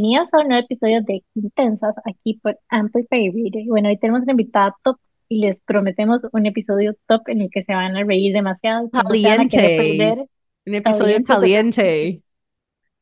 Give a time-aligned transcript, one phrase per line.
[0.00, 3.64] Bienvenidos a un nuevo episodio de Intensas aquí por Amplify Radio.
[3.66, 4.96] Bueno, hoy tenemos una invitada top
[5.28, 9.02] y les prometemos un episodio top en el que se van a reír demasiado, no
[9.02, 10.28] Caliente.
[10.64, 12.22] Un episodio caliente, caliente.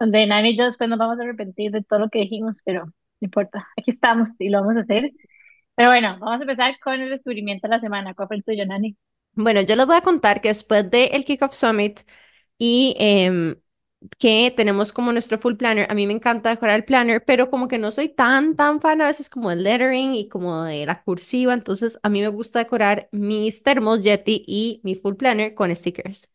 [0.01, 2.87] donde Nani y yo después nos vamos a arrepentir de todo lo que dijimos, pero
[2.87, 5.13] no importa, aquí estamos y lo vamos a hacer.
[5.75, 8.15] Pero bueno, vamos a empezar con el descubrimiento de la semana.
[8.15, 8.97] ¿Cuál fue el tuyo, Nani?
[9.35, 12.01] Bueno, yo les voy a contar que después del Kickoff Summit
[12.57, 13.55] y em,
[14.19, 17.69] que tenemos como nuestro full planner, a mí me encanta decorar el planner, pero como
[17.69, 21.03] que no soy tan, tan fan a veces como del lettering y como de la
[21.03, 25.75] cursiva, entonces a mí me gusta decorar mis termos Yeti y mi full planner con
[25.75, 26.29] stickers.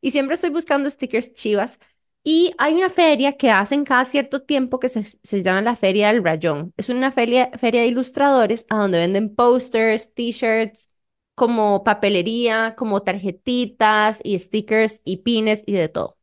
[0.00, 1.78] Y siempre estoy buscando stickers chivas.
[2.22, 6.08] Y hay una feria que hacen cada cierto tiempo que se, se llama la Feria
[6.12, 6.72] del Rayón.
[6.76, 10.90] Es una feria, feria de ilustradores a donde venden posters, t-shirts,
[11.36, 16.15] como papelería, como tarjetitas y stickers y pines y de todo.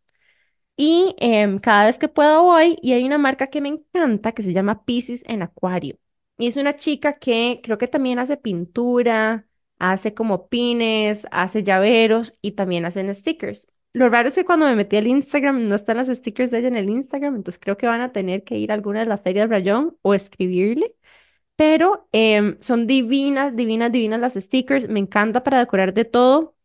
[0.75, 4.43] Y em, cada vez que puedo voy y hay una marca que me encanta que
[4.43, 5.97] se llama Pisces en Acuario.
[6.37, 12.37] Y es una chica que creo que también hace pintura, hace como pines, hace llaveros
[12.41, 13.67] y también hacen stickers.
[13.93, 16.67] Lo raro es que cuando me metí al Instagram no están las stickers de ella
[16.69, 19.21] en el Instagram, entonces creo que van a tener que ir a alguna de las
[19.21, 20.87] ferias Rayón o escribirle.
[21.55, 24.87] Pero em, son divinas, divinas, divinas las stickers.
[24.89, 26.55] Me encanta para decorar de todo.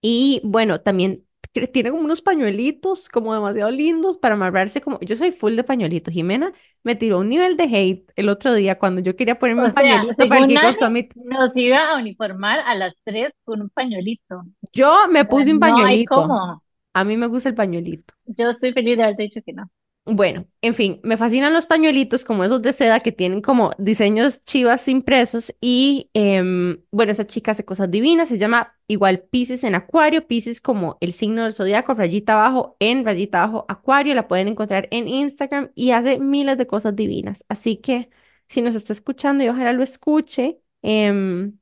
[0.00, 1.26] Y bueno, también
[1.72, 4.98] tiene como unos pañuelitos como demasiado lindos para amarrarse como...
[5.00, 6.12] Yo soy full de pañuelitos.
[6.14, 9.64] Jimena me tiró un nivel de hate el otro día cuando yo quería ponerme O
[9.64, 11.14] un sea, pañuelito para el Nani, Summit.
[11.14, 14.42] nos iba a uniformar a las tres con un pañuelito.
[14.72, 16.04] Yo me O sea, puse un no hay pañuelito.
[16.04, 16.62] cómo.
[16.94, 18.14] A mí me gusta el pañuelito.
[18.26, 19.70] Yo estoy feliz de haberte dicho que no.
[20.04, 24.40] Bueno, en fin, me fascinan los pañuelitos como esos de seda que tienen como diseños
[24.44, 29.76] chivas impresos y em, bueno, esa chica hace cosas divinas, se llama igual Pisces en
[29.76, 34.48] Acuario, Pisces como el signo del zodiaco, rayita abajo en rayita abajo Acuario, la pueden
[34.48, 37.44] encontrar en Instagram y hace miles de cosas divinas.
[37.48, 38.10] Así que
[38.48, 41.58] si nos está escuchando y ojalá lo escuche, em,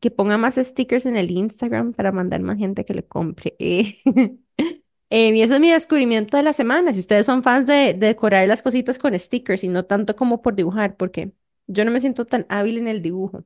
[0.00, 3.56] que ponga más stickers en el Instagram para mandar más gente que le compre.
[5.10, 6.92] y ese es mi descubrimiento de la semana.
[6.94, 10.40] Si ustedes son fans de, de decorar las cositas con stickers y no tanto como
[10.42, 11.32] por dibujar, porque
[11.66, 13.44] yo no me siento tan hábil en el dibujo.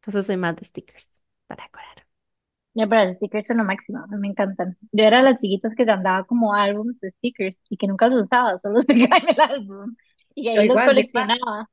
[0.00, 1.10] Entonces soy más de stickers
[1.46, 2.06] para decorar.
[2.74, 4.76] Ya, pero los stickers son lo máximo, me encantan.
[4.92, 8.24] Yo era de las chiquitas que andaba como álbums de stickers y que nunca los
[8.24, 9.96] usaba, solo los pegaba en el álbum
[10.34, 10.82] y Yo ahí los igual.
[10.82, 11.70] coleccionaba.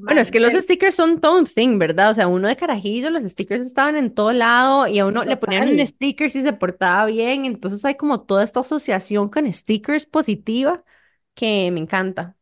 [0.00, 2.10] Bueno, es que los stickers son todo un thing, ¿verdad?
[2.10, 5.36] O sea, uno de carajillo, los stickers estaban en todo lado y a uno le
[5.36, 7.44] ponían un sticker si se portaba bien.
[7.44, 10.84] Entonces hay como toda esta asociación con stickers positiva
[11.34, 12.36] que me encanta.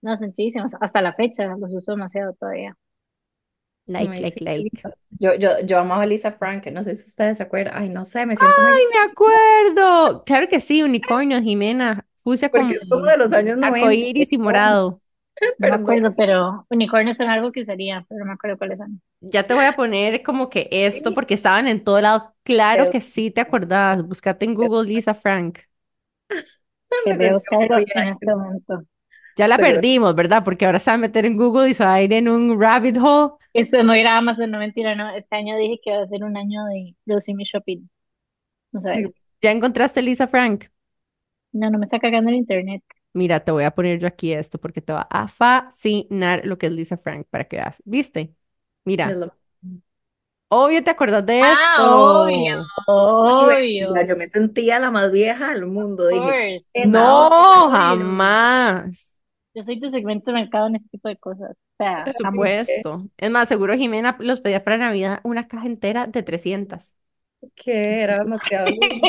[0.00, 0.72] no, son chidísimos.
[0.80, 2.76] Hasta la fecha los uso demasiado todavía.
[3.86, 4.82] Like, Ay, like, sí, like.
[5.18, 7.74] Yo, yo, yo amaba a Lisa Frank, que no sé si ustedes se acuerdan.
[7.74, 8.70] Ay, no sé, me siento muy...
[8.70, 10.24] ¡Ay, me acuerdo!
[10.24, 12.06] Claro que sí, unicornio, Jimena.
[12.22, 13.78] Fucsia como como de los años 90.
[13.78, 15.00] arcoíris y morado.
[15.58, 19.00] No me acuerdo, pero unicornios son algo que usaría, pero no me acuerdo cuáles son.
[19.20, 22.34] Ya te voy a poner como que esto porque estaban en todo lado.
[22.44, 24.02] Claro que sí, te acordás.
[24.06, 25.58] Búscate en Google Lisa Frank.
[27.04, 28.82] Que Me voy a muy buscarlo en este momento.
[29.36, 30.42] Ya la Pero- perdimos, ¿verdad?
[30.44, 32.60] Porque ahora se va a meter en Google y se va a ir en un
[32.60, 33.34] rabbit hole.
[33.54, 35.10] Voy a ir a Amazon, no mentira, no.
[35.14, 37.88] Este año dije que va a ser un año de producir mi shopping.
[38.72, 40.66] No sé, ¿Ya encontraste Lisa Frank?
[41.52, 42.82] no, no me está cagando el internet.
[43.18, 46.66] Mira, te voy a poner yo aquí esto porque te va a fascinar lo que
[46.66, 47.82] es Lisa Frank para que veas.
[47.84, 48.34] ¿Viste?
[48.84, 49.22] Mira,
[50.48, 52.26] obvio te acordás de Ah, esto.
[52.26, 54.02] obvio, obvio.
[54.06, 56.06] Yo me sentía la más vieja del mundo.
[56.06, 56.68] Of Dije, course.
[56.72, 57.70] "Qué No, obvio".
[57.70, 59.14] jamás.
[59.54, 61.52] Yo soy tu segmento de mercado en este tipo de cosas.
[61.52, 63.08] O sea, Por supuesto.
[63.16, 66.96] Es más, seguro Jimena los pedía para Navidad una caja entera de 300.
[67.54, 69.06] Que era demasiado lindo.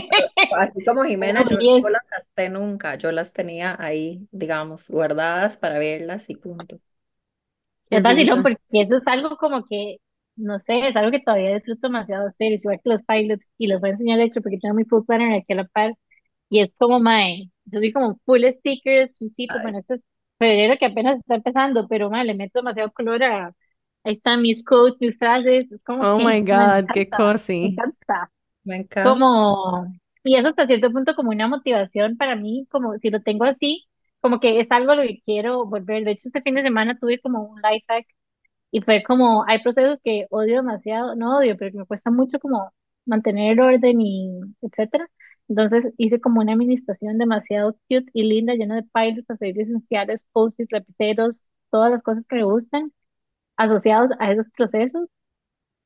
[0.56, 2.96] Así como Jimena, yo no las gasté nunca.
[2.96, 6.80] Yo las tenía ahí, digamos, guardadas para verlas y punto.
[7.90, 9.98] Es vacilón porque eso es algo como que,
[10.36, 13.68] no sé, es algo que todavía disfruto demasiado hacer, es igual que los pilots, y
[13.68, 15.94] los voy a enseñar de hecho porque tengo mi full planner aquí a la par,
[16.50, 19.64] y es como, mae, yo soy como full stickers, chunchitos, Ay.
[19.64, 20.04] bueno, este es
[20.38, 23.56] febrero que apenas está empezando, pero mae, le meto demasiado color a,
[24.04, 27.32] ahí están mis quotes, mis frases, es como Oh que, my me God, qué encanta,
[27.62, 28.32] me encanta.
[28.64, 29.26] Me encanta.
[29.26, 29.88] como,
[30.24, 33.88] y eso hasta cierto punto como una motivación para mí, como si lo tengo así,
[34.22, 36.04] como que es algo a lo que quiero volver.
[36.06, 38.06] De hecho, este fin de semana tuve como un life hack
[38.72, 42.40] y fue como, hay procesos que odio demasiado, no odio, pero que me cuesta mucho
[42.40, 42.72] como
[43.06, 45.10] mantener el orden y etcétera.
[45.48, 50.72] Entonces hice como una administración demasiado cute y linda, llena de pilots, aceites esenciales, post-its,
[50.72, 52.92] lapiceros, todas las cosas que me gustan
[53.60, 55.10] asociados a esos procesos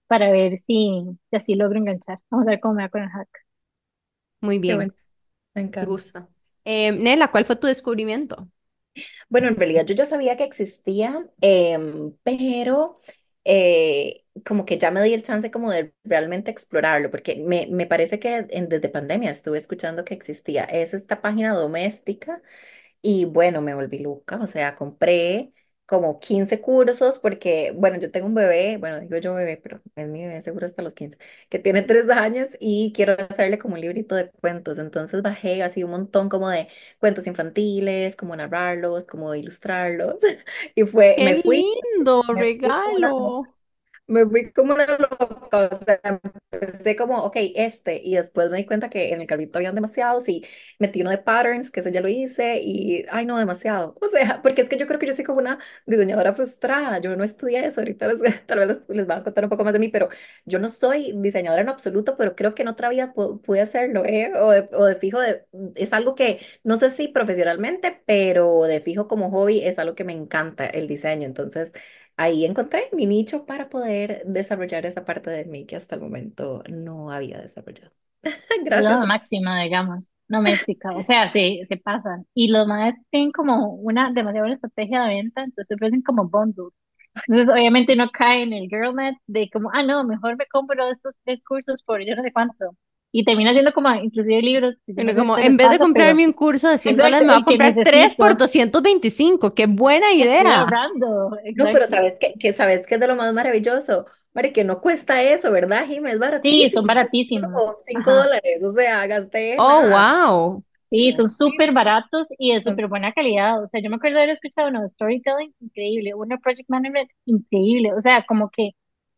[0.08, 2.20] para ver si, si así logro enganchar.
[2.32, 3.30] Vamos a ver cómo me va con el hack.
[4.42, 4.94] Muy bien, bueno.
[5.56, 5.88] Me me encanta.
[5.88, 6.30] gusta.
[6.66, 8.50] Eh, Nela, ¿cuál fue tu descubrimiento?
[9.30, 13.00] Bueno, en realidad yo ya sabía que existía, em, pero
[13.46, 17.86] eh, como que ya me di el chance como de realmente explorarlo, porque me, me
[17.88, 20.64] parece que en- desde pandemia estuve escuchando que existía.
[20.66, 22.42] Es esta página doméstica
[23.02, 25.54] y bueno, me volví loca, o sea, compré
[25.86, 30.08] como 15 cursos porque, bueno, yo tengo un bebé, bueno, digo yo bebé, pero es
[30.08, 31.18] mi bebé seguro hasta los 15
[31.50, 34.80] que tiene 3 años y quiero hacerle como un librito de cuentos.
[34.80, 36.68] Entonces bajé así un montón como de
[37.00, 40.16] cuentos infantiles, como narrarlos, como ilustrarlos.
[40.76, 43.48] Y fue, ¡Qué me fui, lindo me fui regalo!
[44.08, 46.00] Me fui como una loca, o sea,
[46.52, 50.28] empecé como, ok, este, y después me di cuenta que en el carrito habían demasiados
[50.30, 50.46] y
[50.80, 53.96] metí uno de patterns, que ese ya lo hice, y, ay, no, demasiado.
[54.02, 57.16] O sea, porque es que yo creo que yo soy como una diseñadora frustrada, yo
[57.16, 59.74] no estudié eso, ahorita les, tal vez les, les voy a contar un poco más
[59.74, 60.10] de mí, pero
[60.46, 64.04] yo no soy diseñadora en absoluto, pero creo que en otra vida pu- pude hacerlo,
[64.06, 64.32] ¿eh?
[64.36, 65.46] O de, o de fijo, de,
[65.76, 70.04] es algo que, no sé si profesionalmente, pero de fijo como hobby es algo que
[70.04, 71.72] me encanta, el diseño, entonces
[72.18, 76.64] ahí encontré mi nicho para poder desarrollar esa parte de mí que hasta el momento
[76.70, 77.92] no había desarrollado.
[78.66, 79.00] Es Gracias.
[79.00, 80.96] la máxima, digamos, doméstica.
[80.96, 82.26] O sea, se, se pasan.
[82.34, 86.74] Y los más tienen como una demasiada buena estrategia de venta, entonces ofrecen como bundles.
[87.28, 90.90] Entonces, obviamente no cae en el girl net de como, ah, no, mejor me compro
[90.92, 92.76] estos tres cursos por yo no sé cuánto.
[93.16, 96.70] Y termina siendo como, inclusive libros, Bueno, como en vez de pero comprarme un curso
[96.70, 99.54] de 100 dólares, me voy a comprar 3 por necesito, 225.
[99.54, 100.66] ¡Qué buena idea!
[101.56, 101.88] No, pero.
[101.88, 102.34] ¿sabes qué?
[102.40, 104.06] Que sabes que es de lo más maravilloso.
[104.34, 106.14] Mari, que no cuesta eso, ¿verdad, Jimé?
[106.14, 107.48] Es Sí, son baratísimo.
[107.48, 107.52] Baratísimos.
[107.52, 108.24] como 5 Ajá.
[108.24, 108.64] dólares.
[108.64, 109.90] O sea, gasté ¡Oh, nada.
[109.90, 110.64] wow!
[110.90, 113.62] Sí, son súper baratos y de súper buena calidad.
[113.64, 116.70] O sea, yo me acuerdo de haber escuchado uno de storytelling increíble, uno de project
[116.70, 117.94] management increíble.
[117.94, 118.72] O sea, como que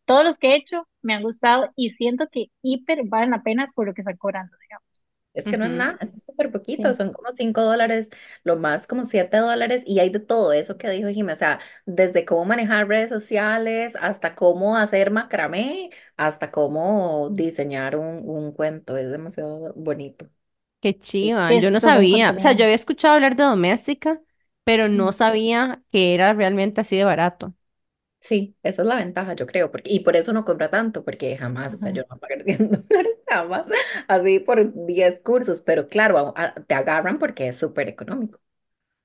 [0.06, 3.72] todos los que he hecho me han gustado y siento que hiper valen la pena
[3.76, 4.86] por lo que están cobrando, digamos.
[5.34, 6.96] Es que no es nada, es súper poquito, Sí.
[6.96, 8.10] son como 5 dólares,
[8.46, 11.60] lo más como 7 dólares y hay de todo eso que dijo Jimé, o sea,
[11.86, 18.96] desde cómo manejar redes sociales hasta cómo hacer macramé, hasta cómo diseñar un, un cuento,
[18.96, 20.30] es demasiado bonito.
[20.80, 21.54] ¡Qué chiva!
[21.54, 22.32] Sí, Yo no sabía.
[22.36, 24.22] O sea, yo había escuchado hablar de doméstica,
[24.64, 27.54] pero no sabía que era realmente así de barato.
[28.26, 31.38] Sí, esa es la ventaja, yo creo, porque, y por eso no compra tanto, porque
[31.38, 31.94] jamás, o sea, Ajá.
[31.94, 33.66] yo no voy a pagar 100 dólares jamás,
[34.08, 38.40] así por 10 cursos, pero claro, a- a- te agarran porque es súper económico,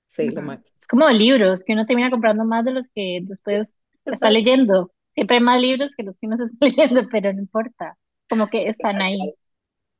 [0.08, 0.42] sí, lo Ujú.
[0.42, 0.76] máximo.
[0.80, 3.74] Es como libros, que uno termina comprando más de los que después
[4.04, 4.92] está leyendo.
[5.14, 7.96] Siempre hay más libros que los que uno se está leyendo, pero no importa.
[8.28, 9.34] Como que están ahí.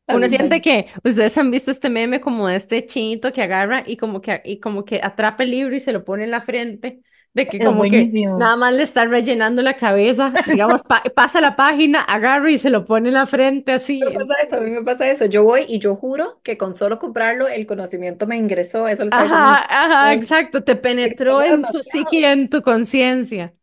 [0.09, 3.85] Uno Así siente que ustedes han visto este meme como de este chinito que agarra
[3.87, 6.41] y como que y como que atrapa el libro y se lo pone en la
[6.43, 7.01] frente,
[7.35, 8.37] de que Es como que buenísimo.
[8.37, 12.71] nada más le está rellenando la cabeza, digamos, pa- pasa la página, agarra y se
[12.71, 14.13] lo pone en la frente Me así.
[14.13, 15.27] pasa eso, a mí me pasa eso.
[15.27, 18.89] Yo voy y yo juro que con solo comprarlo el conocimiento me ingresó.
[18.89, 20.75] Eso mi Ajá, ajá, exacto, te
[21.05, 23.55] Me penetró en tu psique en tu conciencia.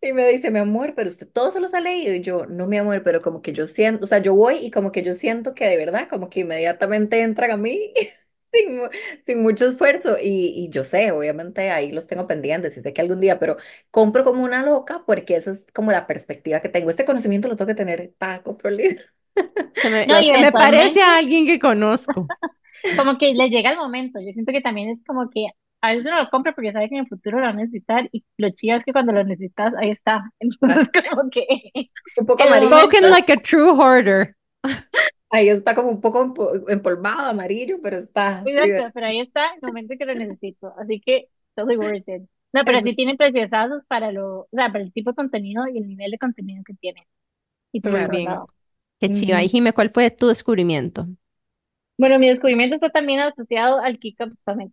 [0.00, 2.14] Y me dice, mi amor, pero usted todo se los ha leído.
[2.14, 4.70] Y yo, no, mi amor, pero como que yo siento, o sea, yo voy y
[4.70, 7.92] como que yo siento que de verdad, como que inmediatamente entran a mí
[8.54, 8.80] sin,
[9.26, 10.16] sin mucho esfuerzo.
[10.20, 13.56] Y, y yo sé, obviamente ahí los tengo pendientes y sé que algún día, pero
[13.90, 16.90] compro como una loca porque esa es como la perspectiva que tengo.
[16.90, 19.02] Este conocimiento lo tengo que tener, pa, compro el libro.
[19.82, 22.26] Se me, No, y se me parece eventualmente, a alguien que conozco.
[22.96, 24.20] como que le llega el momento.
[24.20, 25.48] Yo siento que también es como que
[25.80, 28.08] a veces uno lo compra porque sabe que en el futuro lo va a necesitar
[28.10, 30.22] y lo chido es que cuando lo necesitas, ahí está.
[30.40, 31.46] Entonces, como que
[32.16, 32.80] Un poco en el amarillo.
[32.80, 34.34] Spoken like a true hoarder.
[35.34, 38.68] Ahí está como un poco empo- empolvado, amarillo, pero está, sí.
[38.68, 40.74] exacto, pero ahí está el momento que lo necesito.
[40.78, 42.28] Así que, totally worth it.
[42.52, 45.78] No, pero sí tienen preciosazos para lo, o sea, para el tipo de contenido y
[45.78, 47.06] el nivel de contenido que tiene.
[47.72, 48.08] Y por Muy Claro.
[48.08, 48.48] bien.
[49.00, 49.08] Qué.
[49.12, 49.48] Y Ujú.
[49.48, 51.08] Jime, ¿cuál fue tu descubrimiento?
[51.96, 54.72] Bueno, mi descubrimiento está también asociado al Kick Up Summit.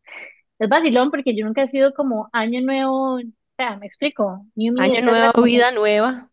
[0.59, 3.21] Es vacilón porque yo nunca he sido como año nuevo, o
[3.57, 6.29] sea, me explico, New Año nuevo, vida nueva.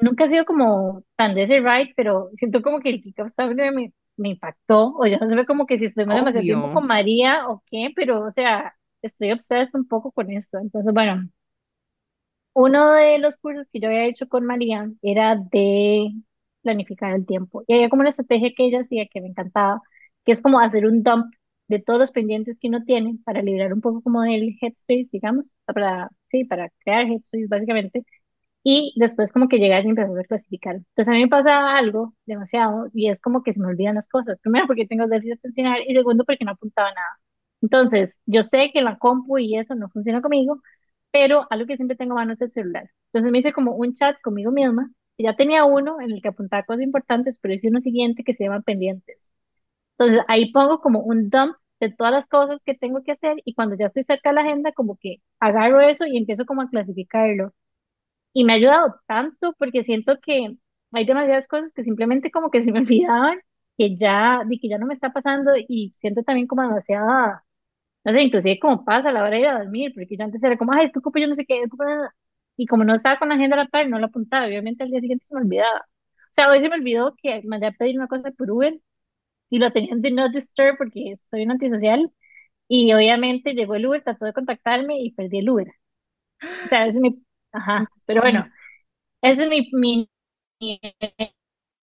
[0.00, 3.30] Nunca he sido como tan de ese ride, pero siento como que el Kick Up
[3.30, 6.86] Summit me, me impactó, o yo no sé como que si estuvimos demasiado tiempo con
[6.86, 10.58] María o qué, pero o sea, estoy obsessed un poco con esto.
[10.58, 11.28] Entonces, bueno,
[12.54, 16.10] uno de los cursos que yo había hecho con María era de
[16.62, 17.64] planificar el tiempo.
[17.66, 19.82] Y había como una estrategia que ella hacía que me encantaba,
[20.24, 21.34] que es como hacer un dump
[21.68, 25.52] de todos los pendientes que uno tiene para liberar un poco como del headspace, digamos,
[25.66, 28.04] para, sí, para crear headspace básicamente.
[28.68, 30.76] Y después como que llegas y empiezas a clasificar.
[30.76, 34.08] Entonces a mí me pasa algo demasiado y es como que se me olvidan las
[34.08, 34.38] cosas.
[34.42, 37.20] Primero porque tengo déficit atencional y segundo porque no apuntaba nada.
[37.62, 40.60] Entonces yo sé que la compu y eso no funciona conmigo,
[41.12, 42.90] pero algo que siempre tengo a mano es el celular.
[43.12, 44.90] Entonces me hice como un chat conmigo misma.
[45.18, 48.44] Ya tenía uno en el que apuntaba cosas importantes, pero hice uno siguiente que se
[48.44, 49.30] llama pendientes.
[49.98, 53.54] Entonces ahí pongo como un dump de todas las cosas que tengo que hacer y
[53.54, 56.70] cuando ya estoy cerca de la agenda, como que agarro eso y empiezo como a
[56.70, 57.52] clasificarlo.
[58.36, 60.56] Y me ha ayudado tanto porque siento que
[60.92, 63.38] hay demasiadas cosas que simplemente como que se me olvidaban,
[63.78, 67.44] que ya, de que ya no me está pasando y siento también como demasiada,
[68.04, 70.42] no sé, inclusive como pasa a la hora de ir a dormir, porque yo antes
[70.44, 72.14] era como, ay, es que ocupo yo no sé qué, ocupo nada.
[72.56, 74.90] Y como no estaba con la agenda a la par, no la apuntaba, obviamente al
[74.90, 75.80] día siguiente se me olvidaba.
[75.80, 78.78] O sea, hoy se me olvidó que mandé a pedir una cosa por Uber
[79.50, 82.10] y lo tenía de no disturb porque soy un antisocial
[82.68, 85.68] y obviamente llegó el Uber, trató de contactarme y perdí el Uber.
[86.66, 88.46] O sea, es mi, ajá, pero bueno,
[89.22, 90.08] ese es mi,
[90.60, 90.80] mi,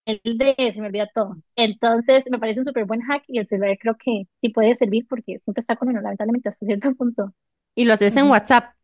[0.06, 1.36] el de se me olvida todo.
[1.56, 5.06] Entonces, me parece un súper buen hack y el celular creo que sí puede servir
[5.08, 7.32] porque siempre está con uno, lamentablemente, hasta cierto punto.
[7.74, 8.28] Y lo haces en.
[8.28, 8.74] WhatsApp.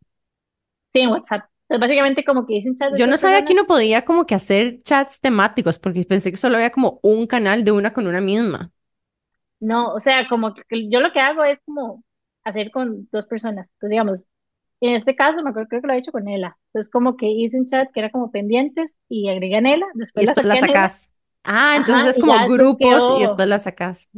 [0.93, 1.45] Sí, en WhatsApp.
[1.69, 4.35] Entonces, básicamente como que hice un chat Yo no sabía que uno podía como que
[4.35, 8.21] hacer chats temáticos, porque pensé que solo había como un canal de una con una
[8.21, 8.73] misma.
[9.61, 12.03] No, o sea, como que yo lo que hago es como
[12.45, 13.67] hacer con dos personas.
[13.75, 14.27] Entonces, digamos,
[14.81, 16.59] en este caso, me acuerdo, creo que lo he hecho con Ela.
[16.69, 20.25] Entonces, como que hice un chat que era como pendientes y agregué a Nela, Y
[20.25, 21.11] después la después la a Nela, sacás.
[21.45, 24.09] Ah, entonces ajá, es y como grupos y después la sacás.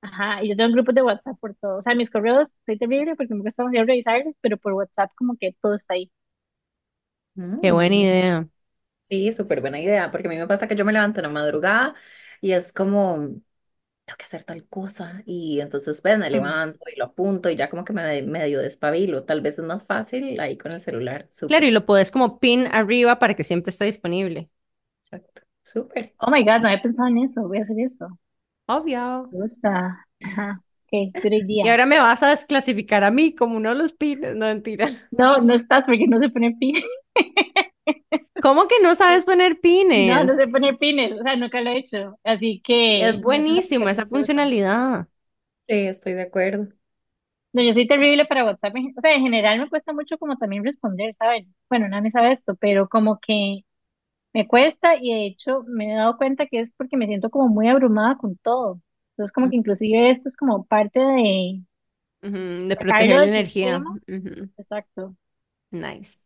[0.00, 1.78] ajá, y yo tengo grupos de WhatsApp por todo.
[1.78, 5.36] O sea, mis correos, estoy terrible porque me cuesta demasiado revisarlos, pero por WhatsApp como
[5.36, 6.10] que todo está ahí.
[7.60, 8.48] Qué buena Mm, idea.
[9.02, 11.30] sí, súper buena idea, porque a mí me pasa que yo me levanto en la
[11.30, 11.94] madrugada
[12.40, 13.30] y es como,
[14.04, 17.68] tengo que hacer tal cosa, y entonces pues me levanto y lo apunto y ya
[17.70, 21.66] como que me medio despabilo, tal vez es más fácil ahí con el celular, Claro,
[21.66, 24.50] y súper, lo podés como pin arriba para que siempre esté disponible.
[25.02, 26.14] exacto, súper.
[26.20, 28.18] Oh my God, no había pensado en eso, voy a hacer eso.
[28.66, 29.30] Obvio.
[29.30, 30.06] Me gusta.
[30.22, 31.68] Ajá, ok, good Y idea.
[31.68, 34.34] ahora me vas a desclasificar a mí como uno de los pines.
[34.36, 34.88] No, mentira.
[35.10, 36.74] No, no estás porque no se pone pin.
[38.42, 39.60] ¿Cómo que no sabes poner
[39.94, 40.36] No, no pines?
[40.36, 42.18] se pone pines, o sea, nunca lo he hecho.
[42.24, 45.08] Así que no es buenísimo esa funcionalidad.
[45.68, 46.68] Sí, estoy de acuerdo.
[47.52, 48.74] No, yo soy terrible para WhatsApp.
[48.96, 51.46] O sea, en general me cuesta mucho como también responder, ¿sabes?
[51.68, 53.60] Bueno, nadie sabe esto, pero como que
[54.34, 57.48] me cuesta y de hecho me he dado cuenta que es porque me siento como
[57.48, 58.80] muy abrumada con todo.
[59.12, 61.62] Entonces, como que inclusive esto es como parte de
[62.68, 63.82] de proteger la energía.
[64.56, 65.14] Exacto.
[65.72, 66.16] Nice.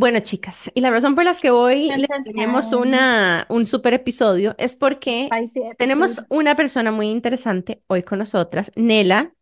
[0.00, 1.90] Bueno, chicas, y la razón por la que hoy
[2.24, 5.28] tenemos una, un super episodio es porque
[5.76, 9.34] tenemos una persona muy interesante hoy con nosotras, Nela,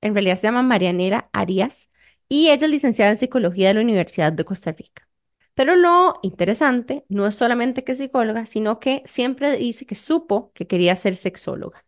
[0.00, 1.90] en realidad se llama Marianela Arias,
[2.30, 5.06] y ella es licenciada en psicología de la Universidad de Costa Rica.
[5.52, 10.50] Pero lo interesante no es solamente que es psicóloga, sino que siempre dice que supo
[10.54, 11.84] que quería ser sexóloga,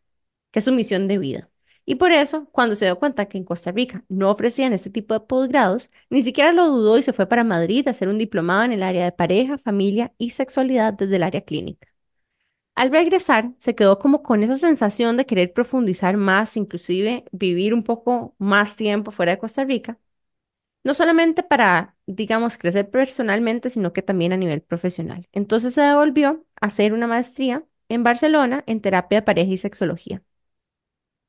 [0.51, 1.51] que es su misión de vida.
[1.91, 5.15] Y por eso, cuando se dio cuenta que en Costa Rica no ofrecían este tipo
[5.15, 8.63] de posgrados, ni siquiera lo dudó y se fue para Madrid a hacer un diplomado
[8.65, 11.89] en el área de pareja, familia y sexualidad desde el área clínica.
[12.75, 17.85] Al regresar, se quedó como con esa sensación de querer profundizar más, inclusive vivir un
[17.85, 19.99] poco más tiempo fuera de Costa Rica,
[20.85, 25.29] no solamente para, digamos, crecer personalmente, sino que también a nivel profesional.
[25.33, 30.23] Entonces se devolvió a hacer una maestría en Barcelona en terapia de pareja y sexología.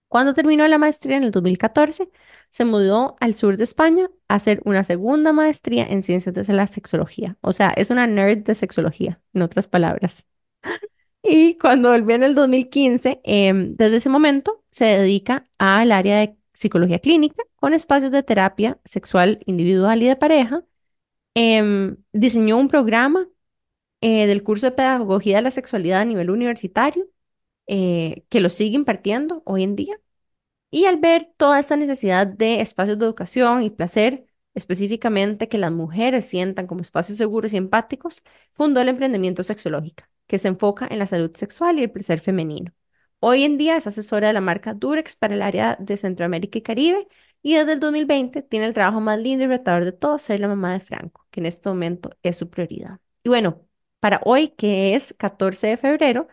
[0.10, 2.10] Cuando terminó la maestría en el 2014,
[2.50, 6.68] se mudó al sur de España a hacer una segunda maestría en ciencias de la
[6.68, 7.38] sexología.
[7.42, 10.26] O sea, es una nerd de sexología, en otras palabras.
[11.22, 16.38] Y cuando volvió en el 2015, em, desde ese momento se dedica al área de
[16.54, 20.64] psicología clínica con espacios de terapia sexual individual y de pareja.
[21.36, 23.28] Em, diseñó un programa
[24.02, 27.08] eh, del curso de pedagogía de la sexualidad a nivel universitario
[27.72, 30.02] eh, que lo sigue impartiendo hoy en día.
[30.72, 35.72] Y al ver toda esta necesidad de espacios de educación y placer, específicamente que las
[35.72, 41.00] mujeres sientan como espacios seguros y empáticos, fundó el emprendimiento sexológica, que se enfoca en
[41.00, 42.74] la salud sexual y el placer femenino.
[43.20, 46.62] Hoy en día es asesora de la marca Durex para el área de Centroamérica y
[46.62, 47.08] Caribe
[47.42, 50.48] y desde el 2020 tiene el trabajo más lindo y retador de todos, ser la
[50.48, 53.00] mamá de Franco, que en este momento es su prioridad.
[53.24, 53.66] Y bueno,
[54.00, 56.28] para hoy, que es 14 de febrero,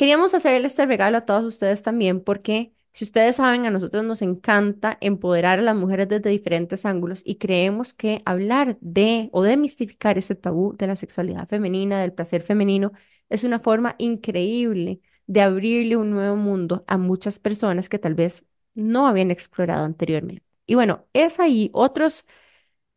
[0.00, 4.22] Queríamos hacerle este regalo a todos ustedes también porque, si ustedes saben, a nosotros nos
[4.22, 10.16] encanta empoderar a las mujeres desde diferentes ángulos y creemos que hablar de o demistificar
[10.16, 12.92] ese tabú de la sexualidad femenina, del placer femenino,
[13.28, 18.46] es una forma increíble de abrirle un nuevo mundo a muchas personas que tal vez
[18.74, 20.42] no habían explorado anteriormente.
[20.64, 22.24] Y bueno, esa y otros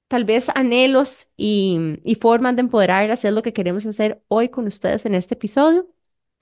[0.08, 4.68] tal vez anhelos y, y formas de empoderarlas es lo que queremos hacer hoy con
[4.68, 5.94] ustedes en este episodio.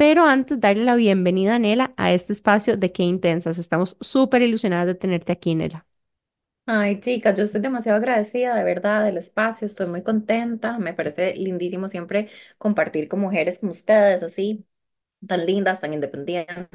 [0.01, 3.59] Pero antes, darle la bienvenida a Nela a este espacio de Qué Intensas.
[3.59, 5.85] Estamos súper ilusionadas de tenerte aquí, Nela.
[6.65, 11.35] Ay, chicas, yo estoy demasiado agradecida de verdad del espacio, estoy muy contenta, me parece
[11.35, 14.65] lindísimo siempre compartir con mujeres como ustedes, así,
[15.27, 16.67] tan lindas, tan independientes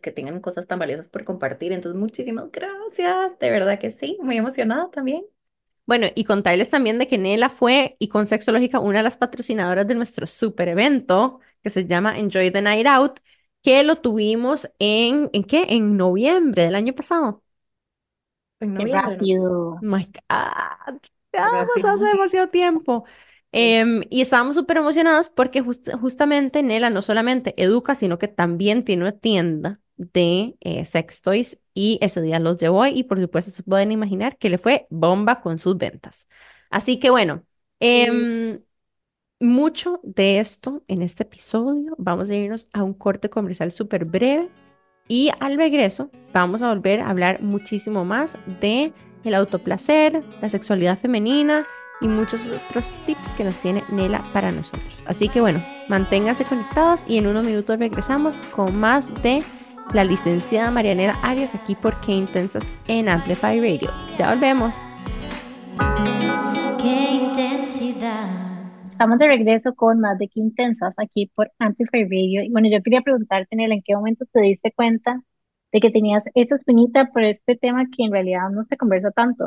[0.00, 1.72] que tengan cosas tan valiosas por compartir.
[1.72, 5.24] Entonces, muchísimas gracias, de verdad que sí, muy emocionada también.
[5.86, 9.88] Bueno, y contarles también de que Nela fue y con Sexológica una de las patrocinadoras
[9.88, 13.20] de nuestro super evento que se llama Enjoy the Night Out,
[13.62, 15.66] que lo tuvimos en, ¿en qué?
[15.70, 17.42] En noviembre del año pasado.
[18.60, 19.24] En Qué noviembre, ¿no?
[19.24, 19.86] Oh rápido.
[19.86, 21.00] my God,
[21.50, 23.04] Qué pasó hace demasiado tiempo.
[23.52, 28.84] Em, y estábamos súper emocionadas porque just- justamente Nela no solamente educa, sino que también
[28.84, 33.50] tiene una tienda de eh, sex toys y ese día los llevó y por supuesto
[33.50, 36.28] se pueden imaginar que le fue bomba con sus ventas.
[36.70, 37.44] Así que bueno,
[37.96, 38.28] Sí.
[39.40, 41.94] Mucho de esto en este episodio.
[41.98, 44.48] Vamos a irnos a un corte comercial súper breve
[45.06, 48.92] y al regreso vamos a volver a hablar muchísimo más de
[49.24, 51.66] el autoplacer, la sexualidad femenina
[52.00, 55.02] y muchos otros tips que nos tiene Nela para nosotros.
[55.06, 59.42] Así que bueno, manténganse conectados y en unos minutos regresamos con más de
[59.92, 63.90] la licenciada Marianela Arias aquí por Qué Intensas en Amplify Radio.
[64.18, 64.74] Ya volvemos.
[68.98, 72.42] Estamos de regreso con más de Qué Intensas aquí por Amplify Radio.
[72.42, 75.22] Y bueno, yo quería preguntarte, ¿en qué momento te diste cuenta
[75.72, 79.44] de que tenías esa espinita por este tema que en realidad no se conversa tanto?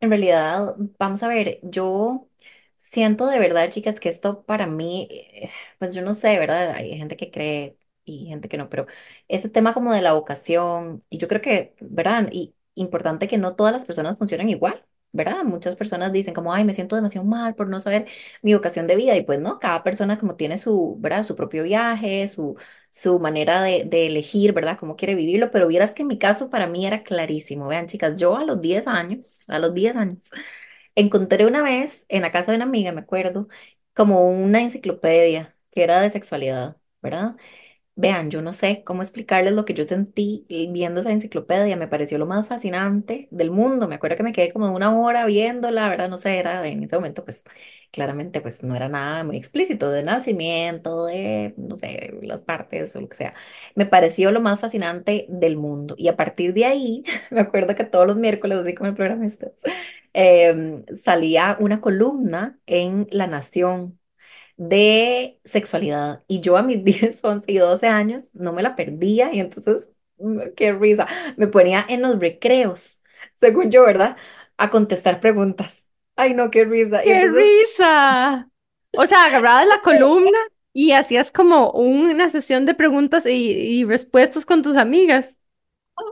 [0.00, 2.28] En realidad, vamos a ver, yo
[2.78, 6.72] siento de verdad, chicas, que esto para mí, eh, pues yo no sé, ¿verdad?
[6.72, 8.86] Hay gente que cree y gente que no, pero
[9.28, 12.28] este tema como de la vocación, y yo creo que, ¿verdad?
[12.32, 14.85] Y importante que no todas las personas funcionan igual,
[15.16, 15.42] ¿verdad?
[15.44, 18.06] Muchas personas dicen como, ay, me siento demasiado mal por no saber
[18.42, 21.24] mi vocación de vida, y pues no, cada persona como tiene su, ¿verdad?
[21.24, 22.56] Su propio viaje, su
[22.90, 24.78] su manera de, elegir, ¿verdad?
[24.78, 27.68] Cómo quiere vivirlo, pero vieras que en mi caso para mí era clarísimo.
[27.68, 30.30] Vean, chicas, yo a los 10 años, a los 10 años,
[30.94, 33.48] encontré una vez en la casa de una amiga, me acuerdo,
[33.94, 37.36] como una enciclopedia que era de sexualidad, ¿verdad?
[37.98, 42.18] Vean, yo no sé cómo explicarles lo que yo sentí viendo esa enciclopedia, me pareció
[42.18, 46.10] lo más fascinante del mundo, me acuerdo que me quedé como una hora viéndola, ¿verdad?
[46.10, 47.42] No sé, era en ese momento, pues
[47.90, 53.00] claramente, pues no era nada muy explícito de nacimiento, de, no sé, las partes o
[53.00, 53.34] lo que sea.
[53.74, 57.84] Me pareció lo más fascinante del mundo y a partir de ahí, me acuerdo que
[57.84, 59.52] todos los miércoles, así como el programa este,
[60.12, 63.98] em, salía una columna en La Nación
[64.56, 69.32] de sexualidad y yo a mis 10, 11 y 12 años no me la perdía
[69.32, 73.02] y entonces, mm, qué risa, me ponía en los recreos,
[73.40, 74.16] según yo, ¿verdad?
[74.56, 75.86] A contestar preguntas.
[76.16, 77.02] Ay, no, qué risa.
[77.02, 78.50] ¡Qué entonces, risa!
[78.94, 80.38] O sea, agarrabas la columna
[80.72, 83.30] y hacías como una sesión de preguntas y,
[83.80, 85.38] y respuestas con tus amigas.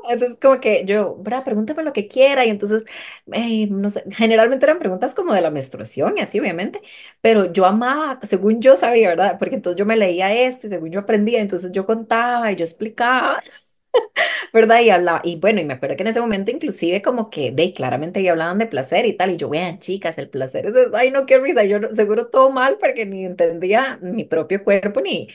[0.09, 1.45] Entonces como que yo, ¿verdad?
[1.45, 2.85] Pregúntame lo que quiera y entonces,
[3.33, 6.81] eh, no sé, generalmente eran preguntas como de la menstruación y así, obviamente,
[7.21, 9.39] pero yo amaba, según yo sabía, ¿verdad?
[9.39, 12.65] Porque entonces yo me leía esto y según yo aprendía, entonces yo contaba y yo
[12.65, 13.41] explicaba.
[14.53, 14.81] ¿verdad?
[14.81, 17.73] Y hablaba, y bueno, y me acuerdo que en ese momento inclusive como que, de,
[17.73, 20.97] claramente ya hablaban de placer y tal, y yo, vean, chicas, el placer es, eso".
[20.97, 25.29] ay, no, qué risa, yo seguro todo mal porque ni entendía mi propio cuerpo, ni,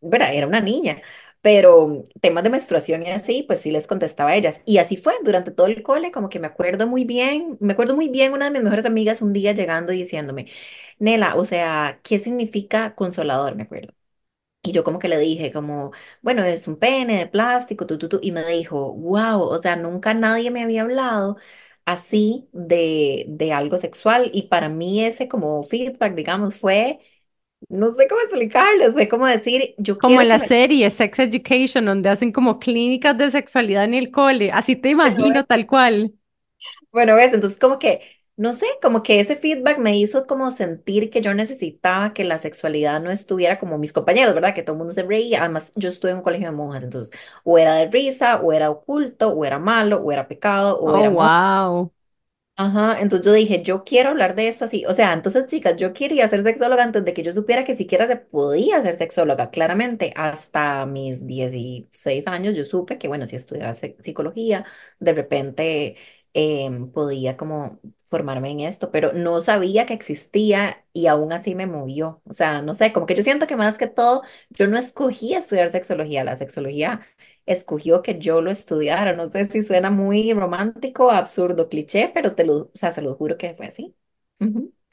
[0.00, 0.34] ¿verdad?
[0.34, 1.02] Era una niña,
[1.46, 5.14] pero temas de menstruación y así, pues sí les contestaba a ellas, y así fue,
[5.24, 8.46] durante todo el cole, como que me acuerdo muy bien, me acuerdo muy bien una
[8.46, 10.48] de mis mejores amigas un día llegando y diciéndome,
[10.98, 13.54] Nela, o sea, ¿qué significa consolador?
[13.56, 13.94] Me acuerdo.
[14.62, 18.08] Y yo como que le dije como, bueno, es un pene de plástico, tú, tú,
[18.08, 21.36] tú, y me dijo, wow, o sea, nunca nadie me había hablado
[21.84, 26.98] así de, de algo sexual y para mí ese como feedback, digamos, fue,
[27.68, 30.38] no sé cómo explicarles, fue como decir, yo Como en la me...
[30.38, 34.50] serie Sex Education, donde hacen como clínicas de sexualidad en el cole.
[34.52, 36.14] Así te imagino tal cual.
[36.92, 38.00] Bueno, ves, entonces como que,
[38.36, 42.38] no sé, como que ese feedback me hizo como sentir que yo necesitaba que la
[42.38, 44.54] sexualidad no estuviera como mis compañeros, ¿verdad?
[44.54, 45.40] Que todo el mundo se reía.
[45.40, 48.70] Además, yo estuve en un colegio de monjas, entonces o era de risa, o era
[48.70, 51.92] oculto, o era malo, o era pecado, o Oh, era wow.
[52.58, 54.86] Ajá, entonces yo dije, yo quiero hablar de esto así.
[54.86, 58.06] O sea, entonces, chicas, yo quería ser sexóloga antes de que yo supiera que siquiera
[58.06, 59.50] se podía ser sexóloga.
[59.50, 64.64] Claramente, hasta mis 16 años yo supe que, bueno, si estudiaba psicología,
[65.00, 65.96] de repente
[66.32, 71.66] em, podía como formarme en esto, pero no sabía que existía y aún así me
[71.66, 72.22] movió.
[72.24, 75.34] O sea, no sé, como que yo siento que más que todo, yo no escogí
[75.34, 77.00] estudiar sexología, la sexología
[77.46, 79.14] escogió que yo lo estudiara.
[79.14, 83.14] No sé si suena muy romántico, absurdo, cliché, pero te lo, o sea, se lo
[83.16, 83.96] juro que fue así.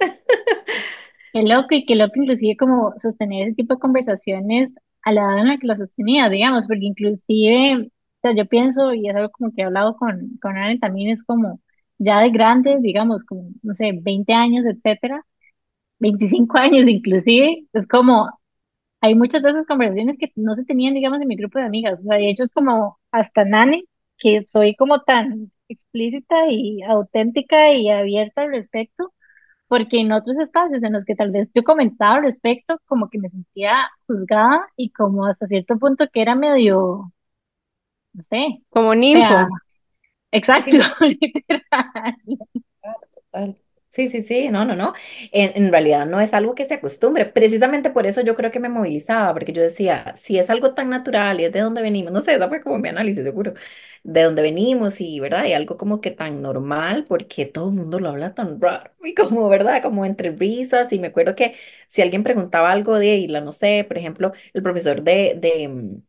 [1.32, 4.72] Qué loco y qué loco inclusive como sostener ese tipo de conversaciones
[5.04, 7.89] a la edad en la que lo sostenía, digamos, porque inclusive, o
[8.22, 11.24] sea, yo pienso, y es algo como que he hablado con, con Ana también, es
[11.24, 11.60] como
[11.98, 15.26] ya de grandes, digamos, como, no sé, 20 años, etcétera,
[16.00, 18.30] 25 años inclusive, es como
[19.04, 22.00] hay muchas de esas conversaciones que no se tenían, digamos, en mi grupo de amigas.
[22.00, 23.84] O sea, de hecho es como hasta Nani,
[24.18, 29.13] que soy como tan explícita y auténtica y abierta al respecto,
[29.68, 33.20] porque en otros espacios en los que tal vez yo comentaba al respecto, como que
[33.20, 37.12] me sentía juzgada y como hasta cierto punto que era medio,
[38.13, 39.48] no sé, Como ninfo.
[40.32, 42.16] Exacto, sí, literal.
[43.32, 43.56] Total.
[43.93, 44.93] Sí, sí, sí, no, no, no.
[45.32, 47.27] En, realidad no es algo que se acostumbre.
[47.27, 50.89] Precisamente por eso yo creo que me movilizaba, porque yo decía, si es algo tan
[50.89, 53.53] natural y es de donde venimos, no sé, esa fue como mi análisis, seguro,
[54.03, 55.45] de dónde venimos y, ¿verdad?
[55.45, 59.13] Y algo como que tan normal, porque todo el mundo lo habla tan raro y
[59.13, 59.84] como, ¿verdad?
[59.84, 60.91] Como entre risas.
[60.91, 61.56] Y me acuerdo que
[61.88, 66.01] si alguien preguntaba algo de Isla, no sé, por ejemplo, el profesor de, de,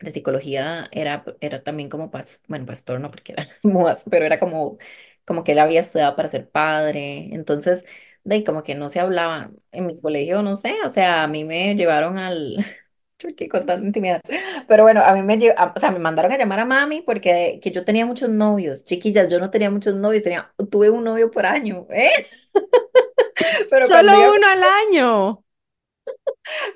[0.00, 4.38] de psicología era, era también como, pas- bueno, pastor, no, porque era mudas, pero era
[4.38, 4.78] como,
[5.24, 7.84] como que él había estudiado para ser padre, entonces,
[8.24, 11.28] de ahí como que no se hablaba en mi colegio, no sé, o sea, a
[11.28, 12.56] mí me llevaron al,
[13.18, 14.20] yo aquí contando intimidad,
[14.68, 17.02] pero bueno, a mí me, lle- a- o sea, me mandaron a llamar a mami
[17.02, 21.04] porque que yo tenía muchos novios, chiquillas, yo no tenía muchos novios, tenía, tuve un
[21.04, 22.10] novio por año, ¿eh?
[23.70, 25.44] Pero cuando iba, Solo uno al año.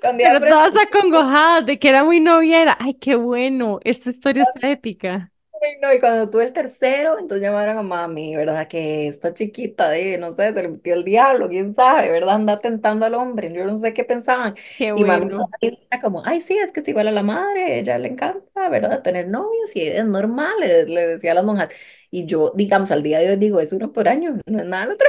[0.00, 2.76] cuando Pero todas acongojadas de que era muy noviera.
[2.80, 3.78] Ay, qué bueno.
[3.84, 5.32] Esta historia está épica.
[5.60, 8.68] Ay, no, y cuando tuve el tercero, entonces llamaron a mami, ¿verdad?
[8.68, 12.36] Que esta chiquita de, no sé, se le metió el diablo, quién sabe, ¿verdad?
[12.36, 14.54] Anda tentando al hombre, yo no sé qué pensaban.
[14.76, 15.50] Qué Y mami bueno.
[15.60, 19.02] era como, ay, sí, es que es igual a la madre, ella le encanta, ¿verdad?
[19.02, 21.70] Tener novios y es normal, le, le decía a las monjas.
[22.10, 24.84] Y yo, digamos, al día de hoy digo, es uno por año, no es nada
[24.84, 25.08] al otro.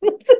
[0.00, 0.34] No sé,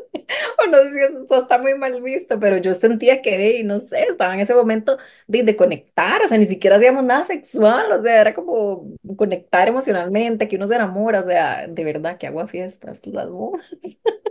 [0.65, 4.05] o no sé si eso está muy mal visto, pero yo sentía que, no sé,
[4.05, 8.03] estaba en ese momento de, de conectar, o sea, ni siquiera hacíamos nada sexual, o
[8.03, 8.85] sea, era como
[9.17, 13.69] conectar emocionalmente, que uno se enamora, o sea, de verdad, que agua fiestas, las monjas.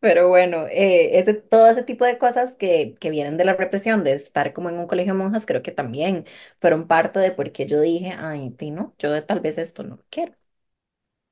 [0.00, 4.02] Pero bueno, eh, ese, todo ese tipo de cosas que, que vienen de la represión,
[4.02, 6.24] de estar como en un colegio de monjas, creo que también
[6.60, 10.04] fueron parte de por qué yo dije, ay, no, yo tal vez esto no lo
[10.10, 10.34] quiero.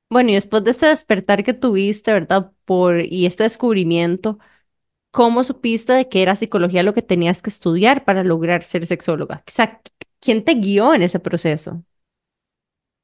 [0.09, 2.51] Bueno, y después de este despertar que tuviste, ¿verdad?
[2.69, 4.39] Por, y este descubrimiento,
[5.11, 9.43] ¿cómo supiste de que era psicología lo que tenías que estudiar para lograr ser sexóloga?
[9.47, 9.81] O sea,
[10.21, 11.83] ¿quién te guió en ese proceso?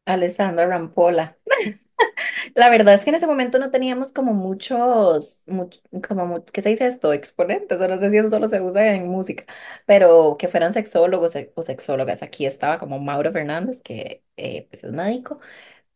[0.05, 1.37] Alessandra Rampola.
[2.55, 6.69] La verdad es que en ese momento no teníamos como muchos, much- como, ¿qué se
[6.69, 7.13] dice esto?
[7.13, 9.45] Exponentes, o no sé si eso solo se usa en música,
[9.85, 12.23] pero que fueran sexólogos e- o sexólogas.
[12.23, 15.39] Aquí estaba como Mauro Fernández, que eh, pues es médico,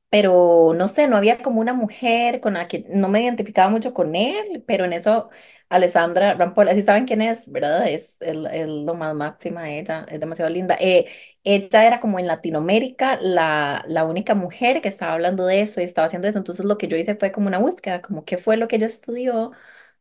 [0.10, 3.94] pero no sé, no había como una mujer con la que no me identificaba mucho
[3.94, 5.30] con él, pero en eso
[5.70, 7.88] Alessandra Rampolla, si saben quién es, ¿verdad?
[7.88, 10.76] Es, el, el- lo más máxima, ella es demasiado linda.
[10.80, 11.06] Eh,
[11.44, 15.84] ella era como en Latinoamérica la, la única mujer que estaba hablando de eso y
[15.84, 18.58] estaba haciendo eso, entonces lo que yo hice fue como una búsqueda, como qué fue
[18.58, 19.52] lo que ella estudió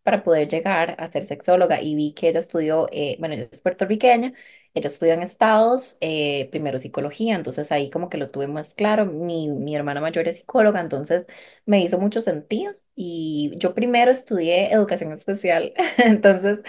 [0.03, 3.61] para poder llegar a ser sexóloga y vi que ella estudió, eh, bueno, ella es
[3.61, 4.33] puertorriqueña.
[4.79, 9.07] Ella estudió en Estados, eh, primero psicología, entonces ahí como que lo tuve más claro.
[9.07, 11.27] Mi, mi hermana mayor es psicóloga, entonces
[11.67, 12.75] me hizo mucho sentido.
[12.97, 16.61] Y yo primero estudié educación especial, entonces.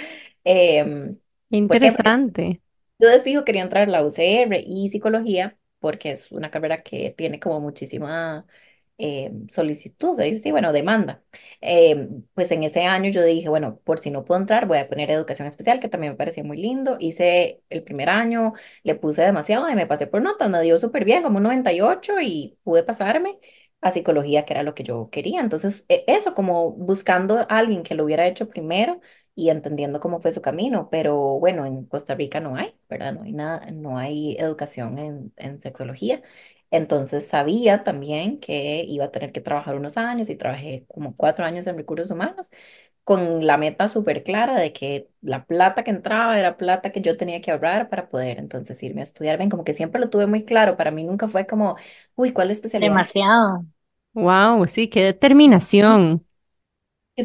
[1.67, 2.61] Porque interesante.
[2.99, 7.11] yo de fijo quería entrar a la UCR y psicología porque es una carrera que
[7.11, 8.45] tiene como muchísima
[8.99, 10.51] eh, solicitud, ¿sí?
[10.51, 11.23] Bueno, demanda.
[11.61, 14.89] Eh, pues en ese año yo dije, bueno, por si no puedo entrar, voy a
[14.89, 16.97] poner educación especial, que también me parecía muy lindo.
[16.99, 21.05] Hice el primer año, le puse demasiado y me pasé por notas, me dio súper
[21.05, 23.39] bien, como un 98 y pude pasarme
[23.81, 25.39] a psicología, que era lo que yo quería.
[25.41, 28.99] Entonces, e- eso, como buscando a alguien que lo hubiera hecho primero
[29.35, 33.13] y entendiendo cómo fue su camino, pero bueno, en Costa Rica no hay, ¿verdad?
[33.13, 36.21] No hay nada, no hay educación en, en sexología.
[36.71, 41.45] Entonces sabía también que iba a tener que trabajar unos años y trabajé como cuatro
[41.45, 42.49] años en recursos humanos
[43.03, 47.17] con la meta súper clara de que la plata que entraba era plata que yo
[47.17, 49.37] tenía que ahorrar para poder entonces irme a estudiar.
[49.39, 51.77] Ven, como que siempre lo tuve muy claro, para mí nunca fue como,
[52.15, 52.97] uy, ¿cuál especialidad?
[52.97, 53.65] Demasiado.
[54.13, 56.25] Wow, sí, qué determinación.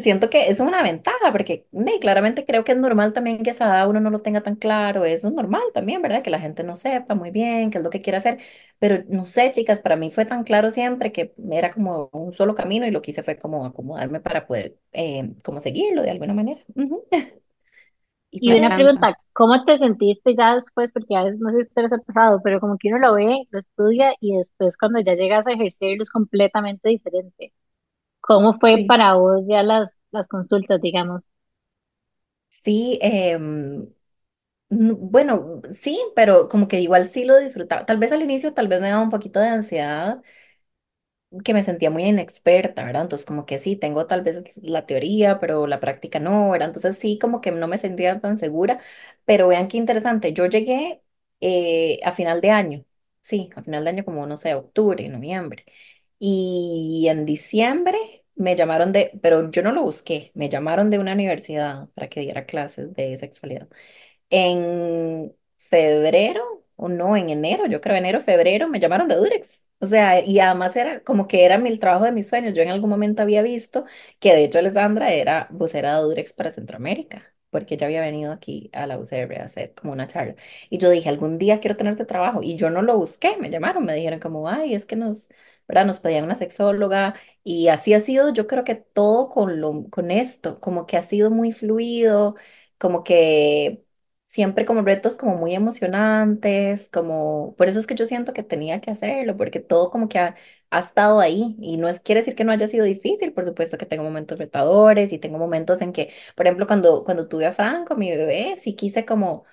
[0.01, 3.53] Siento que es una ventaja, porque ne, claramente creo que es normal también que a
[3.53, 6.23] esa edad uno no lo tenga tan claro, eso es normal también, ¿verdad?
[6.23, 8.39] Que la gente no sepa muy bien qué es lo que quiere hacer,
[8.79, 12.55] pero no sé, chicas, para mí fue tan claro siempre que era como un solo
[12.55, 16.33] camino y lo que hice fue como acomodarme para poder eh, como seguirlo de alguna
[16.33, 16.61] manera.
[18.39, 20.91] Y una pregunta, ¿cómo te sentiste ya después?
[20.91, 23.47] Porque a veces no sé si ustedes ha pasado, pero como que uno lo ve,
[23.49, 27.53] lo estudia y después cuando ya llegas a ejercerlo es completamente diferente.
[28.27, 31.23] ¿Cómo fue sí, para vos ya las, las consultas, digamos?
[32.63, 32.99] sí,
[34.69, 37.85] n- bueno, sí, pero como que igual sí lo disfrutaba.
[37.85, 40.21] Tal vez al inicio, tal vez me daba un poquito de ansiedad
[41.43, 43.03] que me sentía muy inexperta, ¿verdad?
[43.03, 46.69] Entonces como que sí, tengo tal vez la teoría, pero la práctica no, ¿verdad?
[46.69, 48.79] Entonces sí, como que no me sentía tan segura,
[49.25, 51.01] pero vean qué interesante, yo llegué
[51.41, 52.85] eh, a final de año,
[53.21, 55.65] sí, a final de año como, no sé, octubre, noviembre,
[56.19, 57.97] y en diciembre
[58.35, 62.21] me llamaron de, pero yo no lo busqué, me llamaron de una universidad para que
[62.21, 63.67] diera clases de sexualidad.
[64.29, 69.63] En febrero, o no, en enero, yo creo enero, febrero, me llamaron de Durex.
[69.79, 72.53] O sea, y además era como que era mi, el trabajo de mis sueños.
[72.53, 73.85] Yo en algún momento había visto
[74.19, 78.69] que de hecho Alessandra era vocera de Durex para Centroamérica, porque ella había venido aquí
[78.73, 80.35] a la UCR a hacer como una charla.
[80.69, 82.41] Y yo dije, algún día quiero tener este trabajo.
[82.41, 85.29] Y yo no lo busqué, me llamaron, me dijeron como, ay, es que nos,
[85.67, 85.85] ¿verdad?
[85.85, 87.15] Nos pedían una sexóloga.
[87.43, 91.03] Y así ha sido, yo creo que todo con, lo, con esto, como que ha
[91.03, 92.35] sido muy fluido,
[92.77, 93.83] como que
[94.27, 98.81] siempre como retos como muy emocionantes, como, por eso es que yo siento que tenía
[98.81, 100.35] que hacerlo, porque todo como que ha,
[100.71, 103.77] ha estado ahí y no es, quiere decir que no haya sido difícil, por supuesto
[103.77, 107.53] que tengo momentos retadores y tengo momentos en que, por ejemplo, cuando, cuando tuve a
[107.53, 109.45] Franco, mi bebé, sí quise como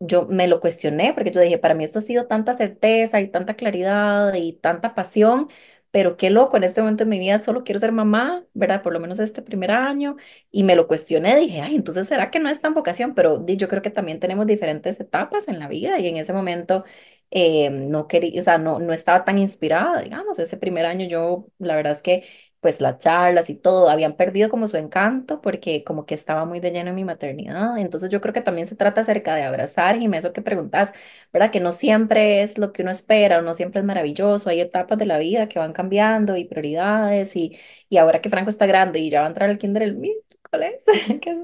[0.00, 3.28] yo me lo cuestioné porque yo dije, para mí esto ha sido tanta certeza y
[3.28, 5.48] tanta claridad y tanta pasión,
[5.90, 8.82] pero qué loco, en este momento de mi vida solo quiero ser mamá, ¿verdad?
[8.82, 10.16] Por lo menos este primer año,
[10.50, 13.68] y me lo cuestioné, dije, ay, entonces será que no es tan vocación, pero yo
[13.68, 16.84] creo que también tenemos diferentes etapas en la vida y en ese momento
[17.30, 21.46] eh, no quería, o sea, no, no estaba tan inspirada, digamos, ese primer año yo,
[21.58, 22.24] la verdad es que
[22.60, 26.60] pues las charlas y todo habían perdido como su encanto porque como que estaba muy
[26.60, 27.78] de lleno en mi maternidad.
[27.78, 30.92] Entonces yo creo que también se trata acerca de abrazar, y eso que preguntas,
[31.32, 31.50] ¿verdad?
[31.50, 35.06] Que no siempre es lo que uno espera, no siempre es maravilloso, hay etapas de
[35.06, 39.10] la vida que van cambiando y prioridades y, y ahora que Franco está grande y
[39.10, 40.82] ya va a entrar al kinder el miércoles,
[41.22, 41.36] que es,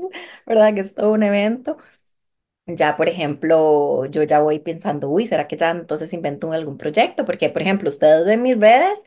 [0.47, 0.75] ¿verdad?
[0.75, 1.79] Que es todo un evento.
[2.69, 7.25] Ya, por ejemplo, yo ya voy pensando, uy, ¿será que ya entonces invento algún proyecto?
[7.25, 8.99] Porque, por ejemplo, ustedes ven mis redes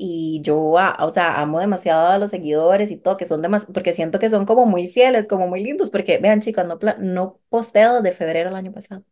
[0.00, 3.72] y yo, ah, o sea, amo demasiado a los seguidores y todo, que son demasiado,
[3.74, 7.40] porque siento que son como muy fieles, como muy lindos, porque vean chicos, no, no
[7.50, 9.04] posteo desde febrero del año pasado.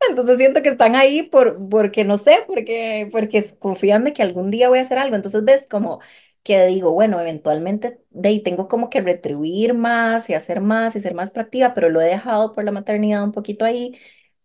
[0.08, 4.50] Entonces siento que están ahí por, porque no sé, porque, porque confían de que algún
[4.50, 5.16] día voy a hacer algo.
[5.16, 6.00] Entonces ves como
[6.42, 11.00] que digo, bueno, eventualmente de ahí tengo como que retribuir más y hacer más y
[11.00, 13.98] ser más proactiva, pero lo he dejado por la maternidad un poquito ahí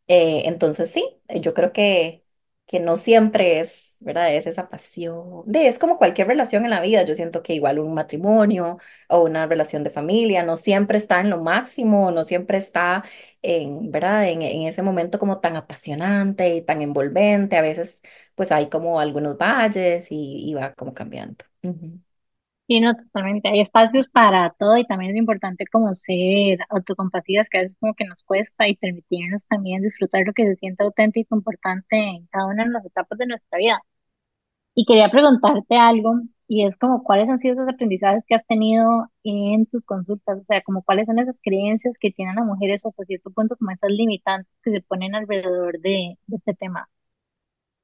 [0.08, 1.06] eh, entonces sí,
[1.42, 2.24] yo creo que,
[2.68, 4.34] que no siempre es, ¿verdad?
[4.36, 5.44] Es esa pasión.
[5.46, 7.04] De, es como cualquier relación en la vida.
[7.04, 8.78] Yo siento que igual un matrimonio
[9.10, 13.04] o una relación de familia no siempre está en lo máximo, no siempre está
[13.42, 14.28] en, ¿verdad?
[14.30, 17.58] En, en ese momento como tan apasionante y tan envolvente.
[17.58, 18.02] A veces
[18.36, 21.46] pues hay como algunos valles y, y va como cambiando.
[22.70, 23.50] Sí, no, totalmente.
[23.50, 27.96] Hay espacios para todo y también es importante como ser autocompasivas, que a veces como
[27.96, 32.48] que nos cuesta y permitirnos también disfrutar lo que se siente auténtico, importante en cada
[32.48, 33.82] una de las etapas de nuestra vida.
[34.76, 36.16] Y quería preguntarte algo,
[36.48, 40.46] y es como cuáles han sido esos aprendizajes que has tenido en tus consultas, o
[40.46, 43.92] sea, como cuáles son esas creencias que tienen las mujeres hasta cierto punto como esas
[43.92, 46.90] limitantes que se ponen alrededor de, de este tema.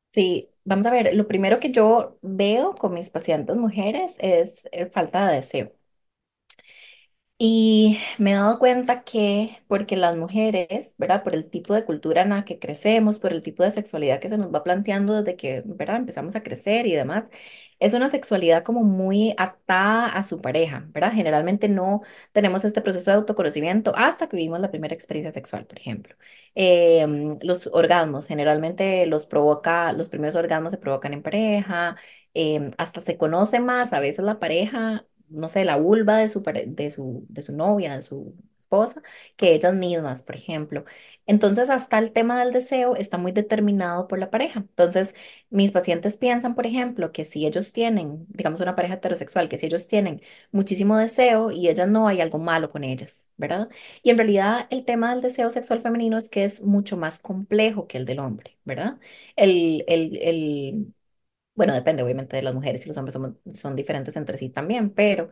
[0.10, 4.88] Sí, vamos a ver, lo primero que yo veo con mis pacientes mujeres es eh,
[4.88, 5.73] falta de deseo.
[7.38, 11.21] Y me he dado cuenta que, porque las mujeres, ¿verdad?
[11.23, 14.30] Por el tipo de cultura en la que crecemos, por el tipo de sexualidad que
[14.30, 15.97] se nos va planteando desde que, ¿verdad?
[15.97, 17.25] Empezamos a crecer y demás,
[17.86, 21.13] es una sexualidad como muy atada a su pareja, ¿verdad?
[21.13, 25.78] Generalmente no tenemos este proceso de autoconocimiento hasta que vivimos la primera experiencia sexual, por
[25.80, 26.15] ejemplo.
[26.56, 31.95] Em, los orgasmos, generalmente los provoca, los primeros orgasmos se provocan en pareja,
[32.34, 36.41] em, hasta se conoce más a veces la pareja no sé, la vulva de su,
[36.43, 38.36] de su, de su novia, de su
[39.38, 40.86] que ellas mismas, por ejemplo.
[41.25, 44.60] Entonces, hasta el tema del deseo está muy determinado por la pareja.
[44.60, 45.15] Entonces,
[45.49, 49.65] mis pacientes piensan, por ejemplo, que si ellos tienen, digamos, una pareja heterosexual, que si
[49.67, 53.69] ellos tienen muchísimo deseo y ellas no, hay algo malo con ellas, ¿verdad?
[54.04, 57.88] Y en realidad, el tema del deseo sexual femenino es que es mucho más complejo
[57.88, 58.99] que el del hombre, ¿verdad?
[59.36, 60.93] El, el, el,
[61.56, 64.89] bueno, depende obviamente de las mujeres y los hombres somos- son diferentes entre sí también,
[64.91, 65.30] pero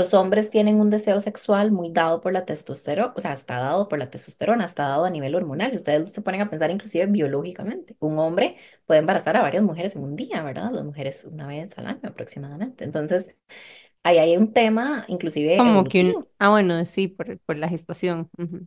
[0.00, 3.88] los hombres tienen un deseo sexual muy dado por la testosterona, o sea, está dado
[3.88, 5.70] por la testosterona, está dado a nivel hormonal.
[5.70, 9.96] Si ustedes se ponen a pensar inclusive biológicamente, un hombre puede embarazar a varias mujeres
[9.96, 10.70] en un día, ¿verdad?
[10.72, 12.84] Las mujeres una vez al año aproximadamente.
[12.84, 13.34] Entonces,
[14.02, 18.30] ahí hay un tema inclusive Como que un, ah, bueno, sí, por, por la gestación.
[18.38, 18.66] ujú.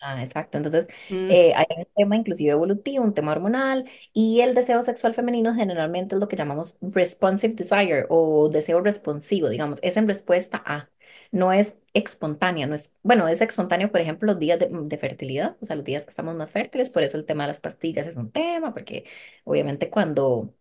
[0.00, 0.58] Ah, exacto.
[0.58, 5.12] Entonces, Mm, eh, hay un tema inclusive evolutivo, un tema hormonal, y el deseo sexual
[5.12, 10.62] femenino generalmente es lo que llamamos responsive desire o deseo responsivo, digamos, es en respuesta
[10.64, 10.88] a,
[11.32, 15.56] no es espontánea, no es, bueno, es espontáneo, por ejemplo, los días de, de fertilidad,
[15.60, 18.06] o sea, los días que estamos más fértiles, por eso el tema de las pastillas
[18.06, 19.04] es un tema, porque
[19.44, 20.54] obviamente cuando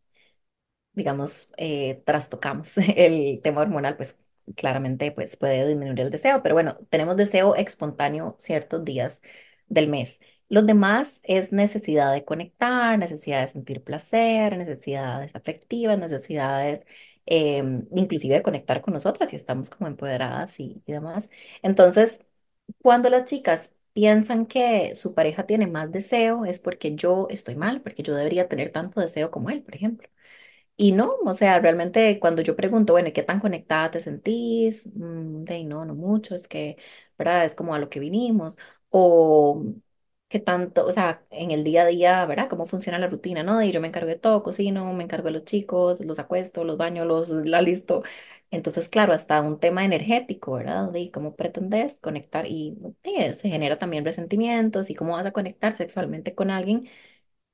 [0.93, 4.17] digamos, eh, trastocamos el tema hormonal, pues
[4.55, 9.21] claramente pues puede disminuir el deseo, pero bueno, tenemos deseo espontáneo ciertos días
[9.67, 10.19] del mes.
[10.49, 16.85] Los demás es necesidad de conectar, necesidad de sentir placer, necesidades afectivas, necesidades
[17.25, 21.29] em, inclusive de conectar con nosotras y estamos como empoderadas y, y demás.
[21.61, 22.25] Entonces,
[22.81, 27.81] cuando las chicas piensan que su pareja tiene más deseo, es porque yo estoy mal,
[27.81, 30.07] porque yo debería tener tanto deseo como él, por ejemplo.
[30.79, 34.85] Y no, o sea, realmente cuando yo pregunto, bueno, ¿y qué tan conectada te sentís?
[34.93, 36.77] Mm, de no, no mucho, es que,
[37.17, 37.45] ¿verdad?
[37.45, 38.55] Es como a lo que vinimos.
[38.89, 39.63] O
[40.29, 42.47] qué tanto, o sea, en el día a día, ¿verdad?
[42.49, 43.57] ¿Cómo funciona la rutina, no?
[43.57, 46.77] De yo me encargo de todo, cocino, me encargo de los chicos, los acuesto, los
[46.77, 48.03] baño, los la listo.
[48.51, 50.91] Entonces, claro, hasta un tema energético, ¿verdad?
[50.91, 55.75] De cómo pretendes conectar y, y se genera también resentimientos y cómo vas a conectar
[55.75, 56.87] sexualmente con alguien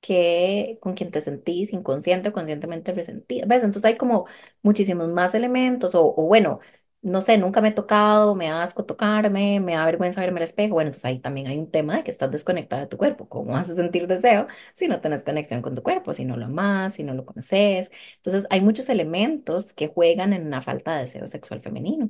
[0.03, 3.45] que con quien te sentís inconsciente o conscientemente resentida.
[3.47, 3.63] ¿Ves?
[3.63, 4.27] Entonces hay como
[4.61, 6.59] muchísimos más elementos, o, o bueno,
[7.01, 10.43] no sé, nunca me he tocado, me da asco tocarme, me da vergüenza verme al
[10.45, 10.75] espejo.
[10.75, 13.29] Bueno, entonces ahí también hay un tema de que estás desconectada de tu cuerpo.
[13.29, 16.45] ¿Cómo vas a sentir deseo si no tienes conexión con tu cuerpo, si no lo
[16.45, 17.91] amas, si no lo conoces?
[18.17, 22.09] Entonces hay muchos elementos que juegan en una falta de deseo sexual femenino.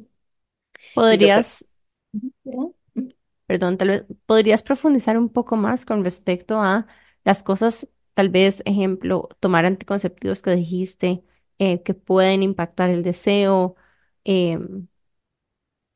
[1.10, 1.32] Creo...
[1.32, 1.66] ¿Podrías,
[2.44, 2.70] ¿verdad?
[3.46, 6.88] perdón, tal vez, podrías profundizar un poco más con respecto a
[7.24, 11.24] las cosas, tal vez, ejemplo, tomar anticonceptivos que dijiste,
[11.60, 13.76] eh, que pueden impactar el deseo,
[14.26, 14.88] em,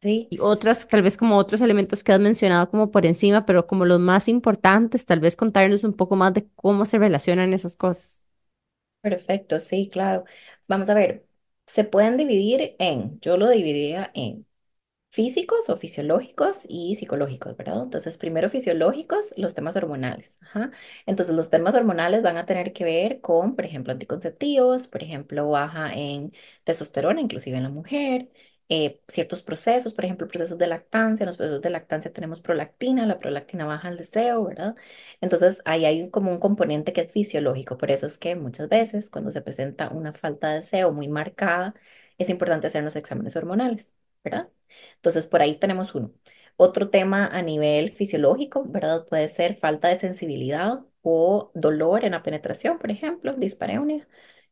[0.01, 0.27] Sí.
[0.29, 3.85] y otras, tal vez como otros elementos que has mencionado como por encima, pero como
[3.85, 8.25] los más importantes, tal vez contarnos un poco más de cómo se relacionan esas cosas.
[9.01, 10.25] Perfecto, sí, claro.
[10.67, 11.25] Vamos a ver,
[11.65, 14.45] se pueden dividir en, yo lo dividiría en
[15.17, 17.81] físicos o fisiológicos y psicológicos, ¿verdad?
[17.83, 20.37] Entonces, primero fisiológicos, los temas hormonales.
[20.41, 20.71] Ajá.
[21.07, 25.49] Entonces, los temas hormonales van a tener que ver con, por ejemplo, anticonceptivos, por ejemplo,
[25.49, 28.29] baja en testosterona, inclusive en la mujer,
[28.69, 31.23] eh, ciertos procesos, por ejemplo, procesos de lactancia.
[31.23, 34.75] En los procesos de lactancia tenemos prolactina, la prolactina baja el deseo, ¿verdad?
[35.21, 37.77] Entonces, ahí hay como un componente que es fisiológico.
[37.77, 41.73] Por eso es que muchas veces, cuando se presenta una falta de deseo muy marcada,
[42.17, 43.89] es importante hacernos exámenes hormonales,
[44.23, 44.49] ¿verdad?
[44.95, 46.13] Entonces, por ahí tenemos uno.
[46.55, 49.07] Otro tema a nivel fisiológico, ¿verdad?
[49.07, 54.07] Puede ser falta de sensibilidad o dolor en la penetración, por ejemplo, dispareunia,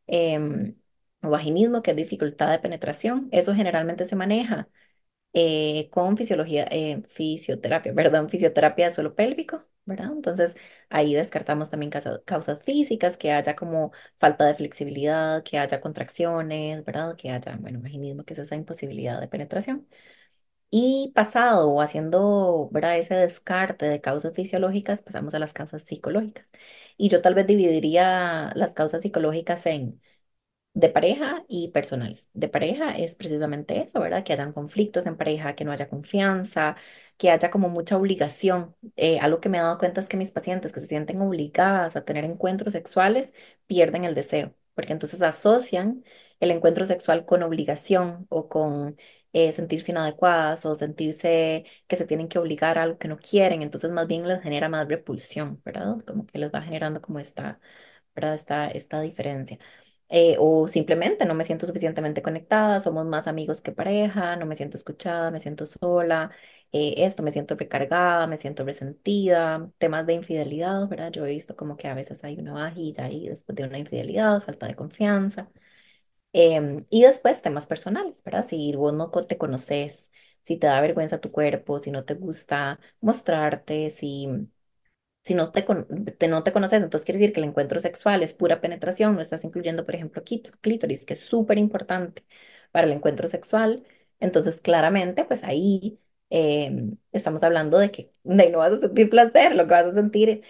[0.06, 0.76] em,
[1.22, 3.28] o vaginismo, que es dificultad de penetración.
[3.32, 4.68] Eso generalmente se maneja
[5.32, 10.12] eh, con fisiología, eh, fisioterapia, perdón, fisioterapia de suelo pélvico, ¿verdad?
[10.12, 10.54] Entonces,
[10.90, 16.84] ahí descartamos también causa- causas físicas, que haya como falta de flexibilidad, que haya contracciones,
[16.84, 17.16] ¿verdad?
[17.16, 19.86] Que haya, bueno, vaginismo, que es esa imposibilidad de penetración.
[20.70, 22.98] Y pasado o haciendo, ¿verdad?
[22.98, 26.46] Ese descarte de causas fisiológicas, pasamos a las causas psicológicas.
[26.96, 30.00] Y yo tal vez dividiría las causas psicológicas en
[30.74, 32.28] de pareja y personales.
[32.34, 34.24] De pareja es precisamente eso, ¿verdad?
[34.24, 36.76] Que hayan conflictos en pareja, que no haya confianza,
[37.16, 38.76] que haya como mucha obligación.
[38.96, 41.96] Eh, algo que me he dado cuenta es que mis pacientes que se sienten obligadas
[41.96, 43.32] a tener encuentros sexuales
[43.66, 46.04] pierden el deseo, porque entonces asocian
[46.40, 48.96] el encuentro sexual con obligación o con
[49.36, 53.62] eh, sentirse inadecuadas o sentirse que se tienen que obligar a algo que no quieren.
[53.62, 55.98] Entonces más bien les genera más repulsión, ¿verdad?
[56.06, 57.60] Como que les va generando como esta,
[58.14, 58.34] ¿verdad?
[58.34, 59.58] Esta, esta diferencia
[60.08, 64.56] eh, o simplemente no me siento suficientemente conectada, somos más amigos que pareja, no me
[64.56, 66.30] siento escuchada, me siento sola,
[66.72, 71.10] eh, esto, me siento recargada, me siento resentida, temas de infidelidad, ¿verdad?
[71.12, 74.40] Yo he visto como que a veces hay una vajilla ahí después de una infidelidad,
[74.42, 75.50] falta de confianza.
[76.32, 78.46] Em, y después temas personales, ¿verdad?
[78.46, 80.12] Si vos no te conoces,
[80.42, 84.28] si te da vergüenza tu cuerpo, si no te gusta mostrarte, si
[85.24, 85.62] si no te,
[86.18, 89.20] te- no te conoces, entonces quiere decir que el encuentro sexual es pura penetración, no
[89.20, 90.22] estás incluyendo, por ejemplo,
[90.60, 92.24] clítoris, que es súper importante
[92.72, 93.84] para el encuentro sexual.
[94.20, 96.00] Entonces, claramente, pues ahí
[96.30, 99.94] eh, estamos hablando de que de no vas a sentir placer, lo que vas a
[99.94, 100.42] sentir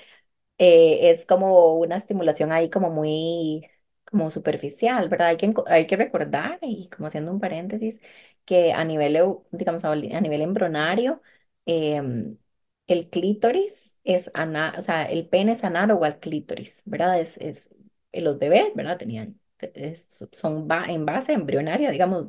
[0.59, 3.69] eh, es como una estimulación ahí como muy,
[4.11, 5.29] como superficial, ¿verdad?
[5.29, 8.01] Hay que, hay que recordar, y como haciendo un paréntesis,
[8.45, 9.19] que a nivel,
[9.53, 11.23] digamos, a nivel embrionario,
[11.67, 12.39] em,
[12.87, 17.21] el clítoris es, ana, o sea, el pene es análogo al clítoris, ¿verdad?
[17.21, 17.69] Es, es,
[18.13, 18.99] eh, los bebés, ¿verdad?
[18.99, 19.41] Tenían,
[19.75, 22.27] es- son en base embrionaria, digamos,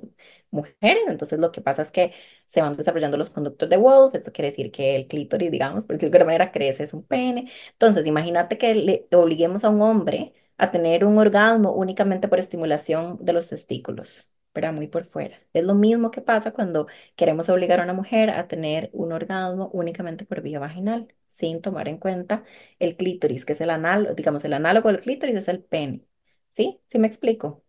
[0.50, 2.14] mujeres, entonces lo que pasa es que
[2.46, 5.96] se van desarrollando los conductos de Wolf, esto quiere decir que el clítoris, digamos, por
[5.98, 9.82] decirlo de alguna manera, crece, es un pene, entonces, imagínate que le obliguemos a un
[9.82, 14.74] hombre a tener un orgasmo únicamente por estimulación de los testículos, ¿verdad?
[14.74, 15.40] Muy por fuera.
[15.54, 19.70] Es lo mismo que pasa cuando queremos obligar a una mujer a tener un orgasmo
[19.74, 22.44] únicamente por vía vaginal, sin tomar en cuenta
[22.80, 26.06] el clítoris, que es el análogo, digamos, el análogo del clítoris es el pene.
[26.54, 26.82] ¿Sí?
[26.88, 27.64] ¿Sí me explico?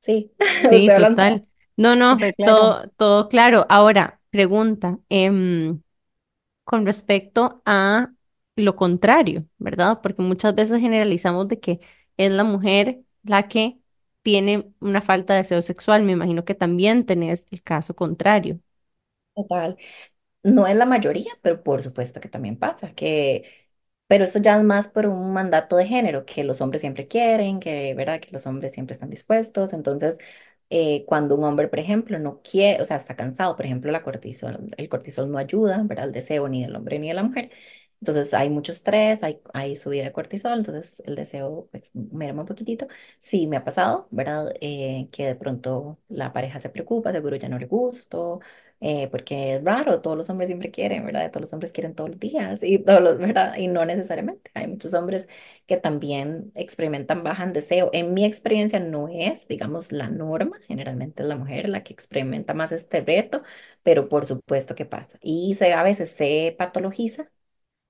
[0.00, 0.32] Sí,
[0.70, 1.46] Sí, total.
[1.76, 2.36] No, no, claro.
[2.42, 3.66] todo, todo claro.
[3.68, 5.82] Ahora, pregunta, em,
[6.64, 8.12] con respecto a
[8.58, 10.00] lo contrario, ¿verdad?
[10.02, 11.80] Porque muchas veces generalizamos de que
[12.16, 13.80] es la mujer la que
[14.22, 16.02] tiene una falta de deseo sexual.
[16.04, 18.60] Me imagino que también tenés el caso contrario.
[19.34, 19.76] Total.
[20.44, 23.44] No es la mayoría, pero por supuesto que también pasa, que,
[24.08, 27.60] pero eso ya es más por un mandato de género, que los hombres siempre quieren,
[27.60, 28.20] que, ¿verdad?
[28.20, 29.72] Que los hombres siempre están dispuestos.
[29.74, 30.18] Entonces,
[30.70, 34.02] eh, cuando un hombre, por ejemplo, no quiere, o sea, está cansado, por ejemplo, la
[34.04, 36.06] cortisol, el cortisol no ayuda, ¿verdad?
[36.06, 37.50] Al deseo ni del hombre ni de la mujer.
[38.00, 42.48] Entonces hay mucho estrés, hay, hay subida de cortisol, entonces el deseo pues merma un
[42.48, 42.86] poquitito.
[43.18, 44.52] Sí, me ha pasado, ¿verdad?
[44.60, 48.40] Eh, que de pronto la pareja se preocupa, seguro ya no le gusto,
[48.80, 51.30] eh, porque es raro, todos los hombres siempre quieren, ¿verdad?
[51.30, 53.56] Todos los hombres quieren todos los días y todos los, ¿verdad?
[53.56, 54.50] Y no necesariamente.
[54.54, 55.28] Hay muchos hombres
[55.66, 57.90] que también experimentan baja en deseo.
[57.92, 62.54] En mi experiencia no es, digamos, la norma, generalmente es la mujer la que experimenta
[62.54, 63.42] más este reto,
[63.82, 65.18] pero por supuesto que pasa.
[65.22, 67.30] Y se, a veces se patologiza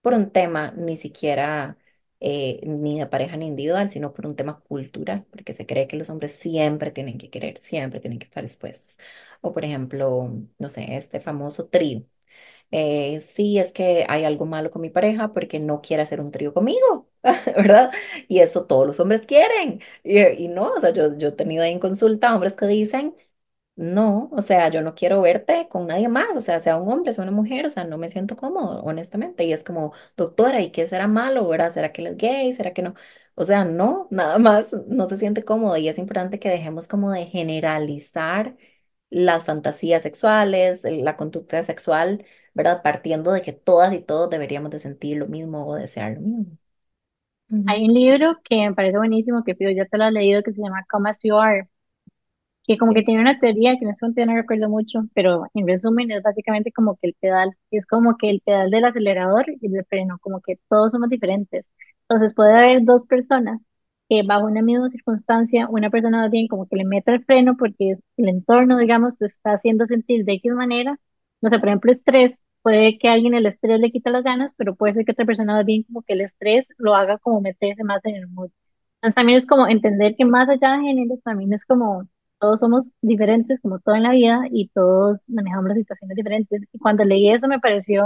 [0.08, 1.78] por un tema ni siquiera
[2.20, 5.96] eh, ni de pareja ni individual, sino por un tema cultural, porque se cree que
[5.96, 8.96] los hombres siempre tienen que querer, siempre tienen que estar dispuestos.
[9.40, 12.02] O por ejemplo, no sé, este famoso trío.
[12.70, 16.30] Eh, sí, es que hay algo malo con mi pareja porque no quiere hacer un
[16.30, 17.08] trío conmigo,
[17.56, 17.90] ¿verdad?
[18.28, 19.80] Y eso todos los hombres quieren.
[20.04, 23.14] Y, y no, o sea, yo, yo he tenido ahí en consulta hombres que dicen,
[23.78, 27.12] no, o sea, yo no quiero verte con nadie más, o sea, sea un hombre,
[27.12, 29.44] sea una mujer, o sea, no me siento cómodo, honestamente.
[29.44, 31.72] Y es como, doctora, ¿y qué será malo, verdad?
[31.72, 32.52] ¿Será que él es gay?
[32.54, 32.94] ¿Será que no?
[33.36, 37.10] O sea, no, nada más no se siente cómodo y es importante que dejemos como
[37.12, 38.56] de generalizar
[39.10, 42.24] las fantasías sexuales, la conducta sexual,
[42.54, 42.82] ¿verdad?
[42.82, 46.58] Partiendo de que todas y todos deberíamos de sentir lo mismo o desear lo mismo.
[47.66, 50.52] Hay un libro que me parece buenísimo, que Pío ya te lo has leído, que
[50.52, 51.68] se llama Come As You Are,
[52.68, 55.46] que como que tiene una teoría que en este momento ya no recuerdo mucho, pero
[55.54, 59.46] en resumen es básicamente como que el pedal, es como que el pedal del acelerador
[59.60, 61.70] y el del freno, como que todos somos diferentes.
[62.02, 63.62] Entonces puede haber dos personas
[64.08, 67.56] que bajo una misma circunstancia, una persona más bien como que le mete el freno
[67.56, 70.98] porque el entorno, digamos, se está haciendo sentir de X manera.
[71.40, 74.52] No sé, por ejemplo, estrés, puede que a alguien el estrés le quita las ganas,
[74.56, 77.40] pero puede ser que otra persona más bien como que el estrés lo haga como
[77.40, 78.50] meterse más en el mood.
[78.96, 82.08] Entonces también es como entender que más allá de género, también es como
[82.40, 86.62] todos somos diferentes, como todo en la vida, y todos manejamos las situaciones diferentes.
[86.72, 88.04] Y cuando leí eso me pareció,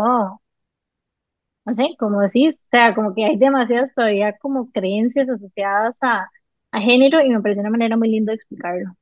[1.64, 6.28] no sé, como decís, o sea, como que hay demasiadas todavía como creencias asociadas a,
[6.72, 8.96] a género y me pareció una manera muy linda de explicarlo.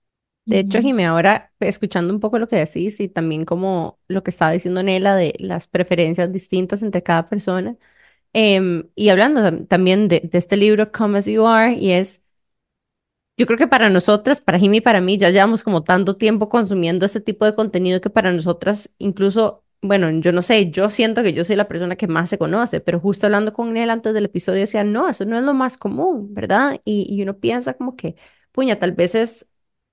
[0.46, 0.80] De hecho.
[0.80, 4.82] Jimé, ahora escuchando un poco lo que decís y también como lo que estaba diciendo
[4.82, 7.76] Nela de las preferencias distintas entre cada persona,
[8.32, 12.22] em, y hablando tam- también de, de este libro, Come As You Are, y es
[13.36, 16.48] Yo creo que para nosotras, para Jimmy y para mí, ya llevamos como tanto tiempo
[16.50, 21.22] consumiendo este tipo de contenido que para nosotras, incluso, bueno, yo no sé, yo siento
[21.22, 24.12] que yo soy la persona que más se conoce, pero justo hablando con él antes
[24.12, 26.80] del episodio decía, no, eso no es lo más común, ¿verdad?
[26.84, 28.14] Y, y uno piensa como que,
[28.52, 29.46] puña, tal vez es,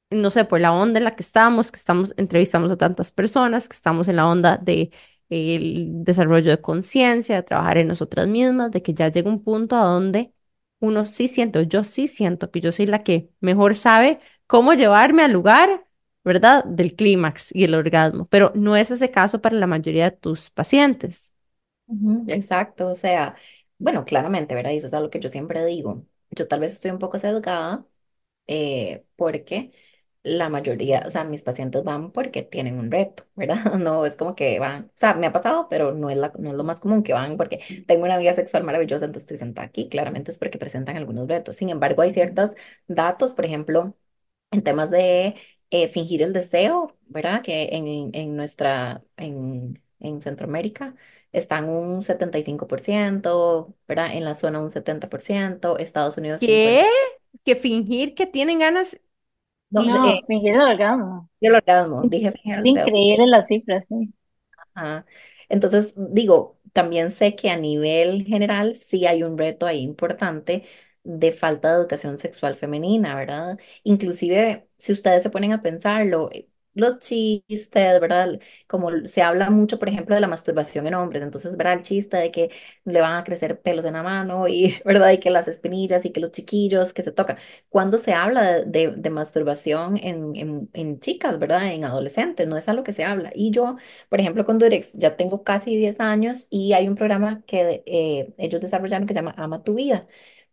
[0.10, 3.70] no sé, por la onda en la que estamos, que estamos, entrevistamos a tantas personas,
[3.70, 4.92] que estamos en la onda de
[5.30, 9.76] el desarrollo de conciencia, de trabajar en nosotras mismas, de que ya llega un punto
[9.78, 10.34] a donde
[10.80, 15.24] uno sí siento, yo sí siento que yo soy la que mejor sabe cómo llevarme
[15.24, 15.86] al lugar,
[16.24, 16.64] ¿verdad?
[16.66, 20.50] Del clímax y el orgasmo, pero no es ese caso para la mayoría de tus
[20.52, 21.34] pacientes.
[22.28, 23.36] Exacto, o sea,
[23.78, 24.74] bueno, claramente, ¿verdad?
[24.74, 26.04] Eso es algo que yo siempre digo.
[26.32, 27.86] Yo tal vez estoy un poco sesgada
[28.48, 29.74] eh, porque
[30.28, 33.58] la mayoría, o sea, mis pacientes van porque tienen un reto, ¿verdad?
[33.80, 36.52] No es como que van, o sea, me ha pasado, pero no es, la, no
[36.52, 39.68] es lo más común que van porque tengo una vida sexual maravillosa, entonces estoy sentada
[39.68, 39.90] aquí.
[39.90, 41.56] Claramente es porque presentan algunos retos.
[41.56, 42.52] Sin embargo, hay ciertos
[42.88, 43.96] datos, por ejemplo,
[44.52, 45.36] en temas de
[45.70, 47.42] eh, fingir el deseo, ¿verdad?
[47.44, 50.96] Que en, en nuestra, en, en Centroamérica
[51.32, 54.14] están un 75%, ¿verdad?
[54.16, 56.86] En la zona un 70%, Estados Unidos 50%.
[56.86, 56.88] ¿Qué?
[57.46, 59.00] Que fingir que tienen ganas
[59.70, 61.30] No, de- y eh, No, fingir el orgasmo.
[61.42, 64.14] orgasmo, dije fingir increíble las cifras, sí.
[64.74, 65.06] Ajá.
[65.50, 70.66] Entonces, digo, también sé que a nivel general sí hay un reto ahí importante
[71.04, 73.58] de falta de educación sexual femenina, ¿verdad?
[73.84, 78.40] Inclusive, si ustedes se ponen a pensarlo, eh, los chistes, ¿verdad?
[78.68, 81.74] Como se habla mucho, por ejemplo, de la masturbación en hombres, entonces, ¿verdad?
[81.74, 82.52] El chiste de que
[82.86, 85.12] le van a crecer pelos en la mano y, ¿verdad?
[85.12, 87.38] Y que las espinillas y que los chiquillos que se tocan.
[87.70, 91.74] Cuando se habla de, masturbación en, chicas, ¿verdad?
[91.74, 93.32] En adolescentes, no es algo que se habla.
[93.34, 93.78] Y yo
[94.10, 98.34] por ejemplo, con Durex ya tengo casi 10 años y hay un programa que eh,
[98.38, 100.08] ellos desarrollaron que se llama Ama tu vida.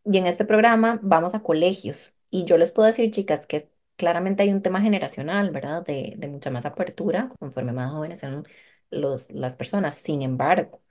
[0.05, 2.15] Y en este programa vamos a colegios.
[2.31, 5.85] Y yo les puedo decir, chicas, que claramente hay un tema generacional, ¿verdad?
[5.85, 8.45] De, de mucha más apertura conforme más jóvenes sean
[8.91, 9.97] los, las personas.
[9.97, 10.83] Sin embargo,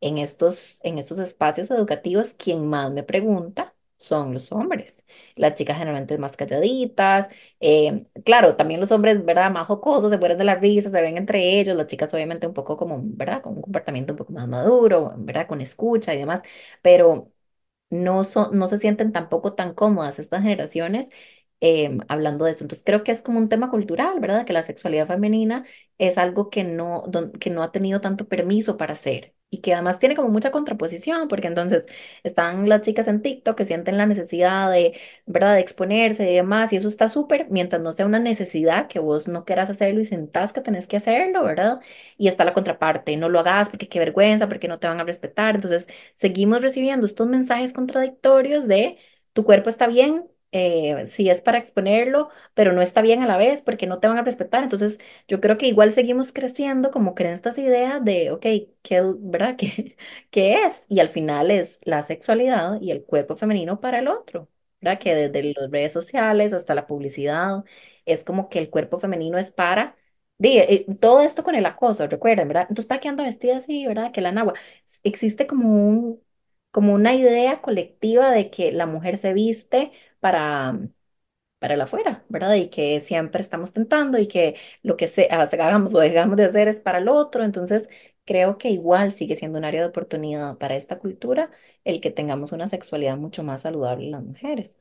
[0.00, 5.04] en estos, en estos espacios educativos, quien más me pregunta son los hombres.
[5.36, 7.28] Las chicas generalmente más calladitas.
[7.60, 9.50] eh, claro, también los hombres, ¿verdad?
[9.52, 11.76] Más jocosos, se mueren de la risa, se ven entre ellos.
[11.76, 13.42] Las chicas obviamente un poco como, ¿verdad?
[13.42, 15.46] Con un comportamiento un poco más maduro, ¿verdad?
[15.46, 16.42] Con escucha y demás.
[16.82, 17.30] Pero
[17.90, 21.08] no, son, no se sienten tampoco tan cómodas estas generaciones
[21.62, 22.64] em, hablando de eso.
[22.64, 24.44] Entonces creo que es como un tema cultural, ¿verdad?
[24.44, 25.64] Que la sexualidad femenina
[25.98, 27.04] es algo que no,
[27.40, 31.28] que no ha tenido tanto permiso para hacer y que además tiene como mucha contraposición,
[31.28, 31.86] porque entonces
[32.22, 35.54] están las chicas en TikTok que sienten la necesidad de, ¿verdad?
[35.54, 39.28] De exponerse y demás, y eso está súper, mientras no sea una necesidad que vos
[39.28, 41.80] no quieras hacerlo y sentás que tenés que hacerlo, ¿verdad?
[42.16, 45.04] Y está la contraparte, no lo hagas porque qué vergüenza, porque no te van a
[45.04, 45.54] respetar.
[45.54, 48.98] Entonces seguimos recibiendo estos mensajes contradictorios de
[49.32, 53.36] tu cuerpo está bien, eh, si es para exponerlo, pero no está bien a la
[53.38, 54.62] vez porque no te van a respetar.
[54.62, 54.98] Entonces,
[55.28, 58.42] yo creo que igual seguimos creciendo como creen estas ideas de, ok,
[58.82, 59.56] ¿qué, verdad?
[59.58, 59.96] ¿Qué,
[60.30, 60.86] qué es?
[60.88, 64.48] Y al final es la sexualidad y el cuerpo femenino para el otro,
[64.80, 64.98] ¿verdad?
[65.00, 67.64] Que desde las redes sociales hasta la publicidad,
[68.04, 69.96] es como que el cuerpo femenino es para...
[70.38, 72.62] di, eh, todo esto con el acoso, recuerden, ¿verdad?
[72.64, 74.12] Entonces, ¿para qué anda vestida así, verdad?
[74.12, 74.54] Que la nagua
[75.02, 76.22] existe como un,
[76.70, 79.92] como una idea colectiva de que la mujer se viste
[80.22, 80.80] para,
[81.58, 82.54] para el afuera, ¿verdad?
[82.56, 86.68] Y que siempre estamos tentando y que lo que se, hagamos o dejamos de hacer
[86.68, 87.44] es para el otro.
[87.44, 87.88] Entonces,
[88.24, 91.50] creo que igual sigue siendo un área de oportunidad para esta cultura
[91.84, 94.76] el que tengamos una sexualidad mucho más saludable en las mujeres.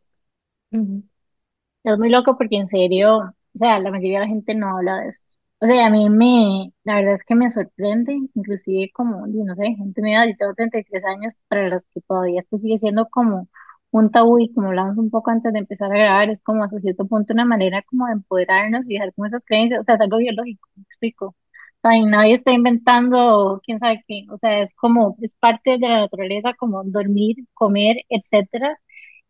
[1.83, 4.97] Es muy loco porque en serio, o sea, la mayoría de la gente no habla
[5.01, 5.35] de esto.
[5.59, 9.63] O sea, a mí me, la verdad es que me sorprende, inclusive como, no sé,
[9.75, 13.47] gente da, yo tengo 33 años, para las que todavía esto sigue siendo como
[13.91, 16.79] un tabú y como hablamos un poco antes de empezar a grabar, es como hasta
[16.79, 20.01] cierto punto una manera como de empoderarnos y dejar como esas creencias, o sea, es
[20.01, 21.35] algo biológico, me explico.
[21.83, 25.87] O sea, nadie está inventando quién sabe qué, o sea, es como, es parte de
[25.89, 28.77] la naturaleza como dormir, comer, etcétera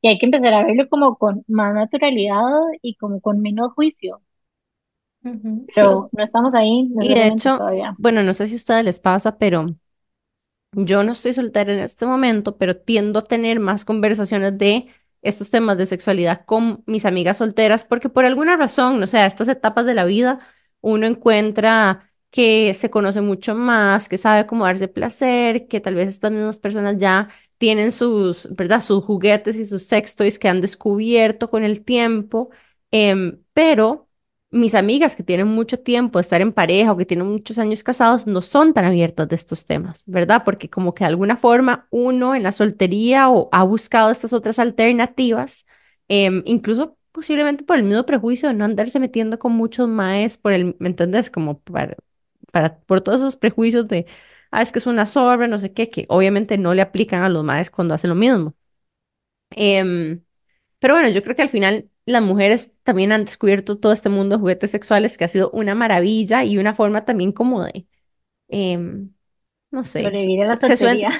[0.01, 2.41] y hay que empezar a verlo como con más naturalidad
[2.81, 4.21] y como con menos juicio,
[5.23, 5.87] ujú, Sí.
[5.89, 7.97] pero no estamos ahí Y de hecho, todavía.
[7.97, 9.65] bueno, no sé si a ustedes les pasa, pero
[10.73, 14.87] Yo no estoy soltera en este momento, pero tiendo a tener más conversaciones de
[15.21, 19.25] estos temas de sexualidad con mis amigas solteras, porque por alguna razón, no sé, a
[19.25, 20.39] estas etapas de la vida,
[20.79, 26.07] uno encuentra que se conoce mucho más, que sabe cómo darse placer, que tal vez
[26.07, 28.81] estas mismas personas ya tienen sus, ¿verdad?
[28.81, 32.49] Sus juguetes y sus sex toys que han descubierto con el tiempo,
[32.91, 34.07] em, pero
[34.51, 37.83] mis amigas que tienen mucho tiempo de estar en pareja o que tienen muchos años
[37.83, 40.43] casados no son tan abiertas de estos temas, ¿verdad?
[40.45, 44.59] Porque como que de alguna forma uno en la soltería o ha buscado estas otras
[44.59, 45.65] alternativas,
[46.09, 50.53] em, incluso posiblemente por el mismo prejuicio de no andarse metiendo con muchos maes por
[50.53, 51.29] el, ¿me entendés?
[51.31, 51.95] Como para,
[52.51, 54.05] para, por todos esos prejuicios de,
[54.51, 57.29] ah, es que es una zorra, no sé qué, que obviamente no le aplican a
[57.29, 58.55] los maes cuando hacen lo mismo.
[59.51, 60.23] Em,
[60.79, 64.35] pero bueno, yo creo que al final las mujeres también han descubierto todo este mundo
[64.35, 67.87] de juguetes sexuales que ha sido una maravilla y una forma también como de,
[68.49, 69.13] em,
[69.71, 70.59] no sé, la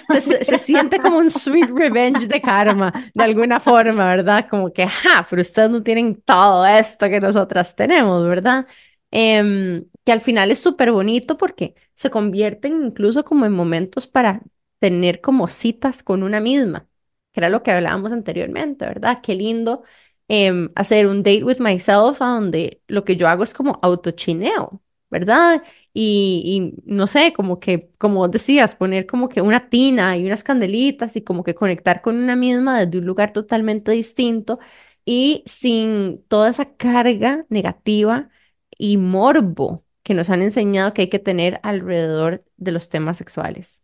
[0.07, 4.47] se, se se siente como un sweet revenge de karma, de alguna forma, ¿verdad?
[4.49, 8.67] Como que, ja, pero ustedes no tienen todo esto que nosotras tenemos, ¿verdad?
[9.11, 14.41] Em, que al final es súper bonito porque se convierten incluso como en momentos para
[14.79, 16.87] tener como citas con una misma,
[17.31, 19.19] que era lo que hablábamos anteriormente, ¿verdad?
[19.21, 19.83] Qué lindo
[20.27, 24.81] em, hacer un date with myself a donde lo que yo hago es como autochineo,
[25.09, 25.63] ¿verdad?
[25.93, 30.43] Y, y no sé, como que, como decías, poner como que una tina y unas
[30.43, 34.59] candelitas y como que conectar con una misma desde un lugar totalmente distinto
[35.05, 38.29] y sin toda esa carga negativa
[38.77, 43.83] y morbo que nos han enseñado que hay que tener alrededor de los temas sexuales.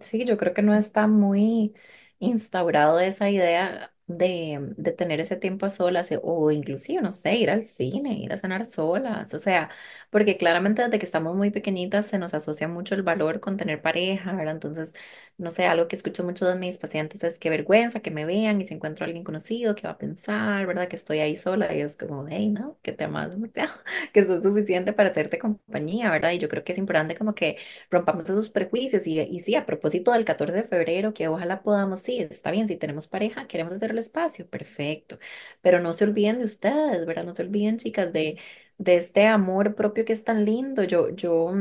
[0.00, 1.74] Sí, yo creo que no está muy
[2.18, 7.36] instaurado esa idea de, de tener ese tiempo a solas eh, o inclusive, no sé,
[7.36, 9.70] ir al cine, ir a cenar solas, o sea,
[10.10, 13.82] porque claramente desde que estamos muy pequeñitas se nos asocia mucho el valor con tener
[13.82, 14.54] pareja, ¿verdad?
[14.54, 14.94] Entonces,
[15.38, 18.60] no sé, algo que escucho mucho de mis pacientes es qué vergüenza que me vean
[18.60, 20.88] y si encuentro a alguien conocido, qué va a pensar, ¿verdad?
[20.88, 23.72] Que estoy ahí sola y es como, hey, no, que te amas demasiado,
[24.14, 26.32] que sos suficiente para hacerte compañía, ¿verdad?
[26.32, 27.58] Y yo creo que es importante como que
[27.90, 32.00] rompamos esos prejuicios y, y sí, a propósito del 14 de febrero, que ojalá podamos,
[32.00, 35.18] sí, está bien, si tenemos pareja, queremos hacer el espacio, perfecto,
[35.60, 37.24] pero no se olviden de ustedes, ¿verdad?
[37.24, 38.38] No se olviden, chicas, de,
[38.78, 40.82] de este amor propio que es tan lindo.
[40.84, 41.52] Yo, yo,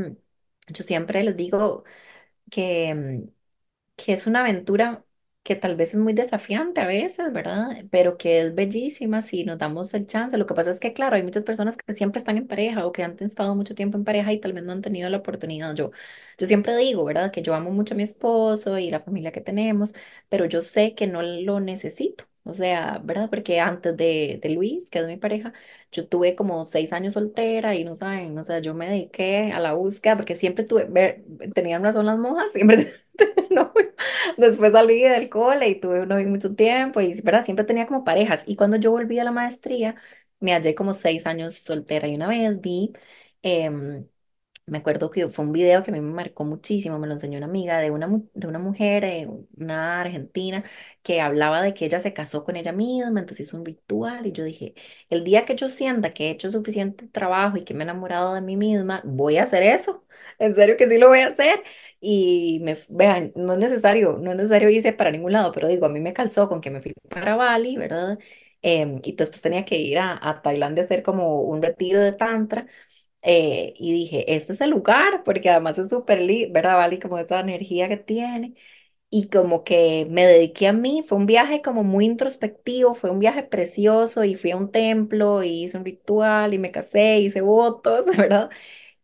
[0.67, 1.83] yo siempre les digo
[2.51, 3.34] que, mm,
[3.95, 5.05] que es una aventura
[5.43, 7.85] que tal vez es muy desafiante a veces, ¿verdad?
[7.91, 10.37] Pero que es bellísima si nos damos el chance.
[10.37, 12.91] Lo que pasa es que, claro, hay muchas personas que siempre están en pareja o
[12.91, 15.75] que han estado mucho tiempo en pareja y tal vez no han tenido la oportunidad.
[15.75, 15.91] Yo,
[16.39, 17.31] yo siempre digo, ¿verdad?
[17.31, 19.93] Que yo amo mucho a mi esposo y la familia que tenemos,
[20.29, 22.25] pero yo sé que no lo necesito.
[22.43, 23.29] O sea, ¿verdad?
[23.29, 25.53] Porque antes de, de Luis, que es mi pareja,
[25.95, 29.59] yo tuve como seis años soltera y no saben, o sea, yo me dediqué a
[29.59, 31.23] la búsqueda porque siempre tuve, ver,
[31.53, 32.87] tenían razón las monjas, siempre
[33.51, 33.71] no,
[34.37, 37.45] después salí del cole y tuve uno mucho tiempo y, ¿verdad?
[37.45, 39.95] Siempre tenía como parejas y cuando yo volví a la maestría,
[40.39, 42.93] me hallé como seis años soltera y una vez vi...
[43.41, 44.07] em,
[44.67, 47.37] me acuerdo que fue un video que a mí me marcó muchísimo, me lo enseñó
[47.37, 50.63] una amiga de una, de una mujer, eh, una argentina,
[51.03, 54.31] que hablaba de que ella se casó con ella misma, entonces hizo un ritual y
[54.31, 54.73] yo dije,
[55.09, 58.33] el día que yo sienta que he hecho suficiente trabajo y que me he enamorado
[58.33, 60.03] de mí misma, voy a hacer eso,
[60.39, 61.63] en serio que sí lo voy a hacer.
[62.01, 65.85] Y me, vean, no es necesario, no es necesario irse para ningún lado, pero digo,
[65.85, 68.19] a mí me calzó con que me fui para Bali, ¿verdad?
[68.61, 72.13] Em, y después tenía que ir a, a Tailandia a hacer como un retiro de
[72.13, 72.67] tantra.
[73.27, 76.75] Eh, y dije, este es el lugar, porque además es súper lindo, ¿verdad?
[76.77, 78.53] Vale, como esa energía que tiene.
[79.09, 83.19] Y como que me dediqué a mí, fue un viaje como muy introspectivo, fue un
[83.19, 87.41] viaje precioso y fui a un templo y hice un ritual y me casé, hice
[87.41, 88.49] votos, ¿verdad?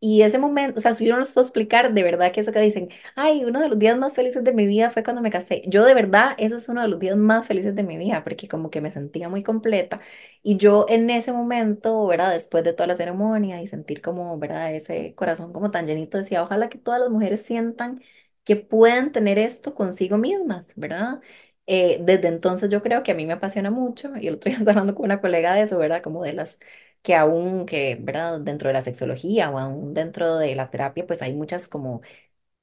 [0.03, 2.51] Y ese momento, o sea, si yo no les puedo explicar de verdad que eso
[2.51, 5.29] que dicen, ay, uno de los días más felices de mi vida fue cuando me
[5.29, 5.61] casé.
[5.67, 8.47] Yo de verdad, ese es uno de los días más felices de mi vida, porque
[8.47, 9.99] como que me sentía muy completa.
[10.41, 12.31] Y yo en ese momento, ¿verdad?
[12.33, 14.73] Después de toda la ceremonia y sentir como, ¿verdad?
[14.73, 18.01] Ese corazón como tan llenito, decía, ojalá que todas las mujeres sientan
[18.43, 21.21] que pueden tener esto consigo mismas, ¿verdad?
[21.67, 24.57] Eh, desde entonces yo creo que a mí me apasiona mucho, y el otro día
[24.59, 26.01] estaba hablando con una colega de eso, ¿verdad?
[26.01, 26.59] Como de las
[27.01, 28.39] que aún que, ¿verdad?
[28.41, 32.01] Dentro de la sexología o aún dentro de la terapia, pues hay muchas como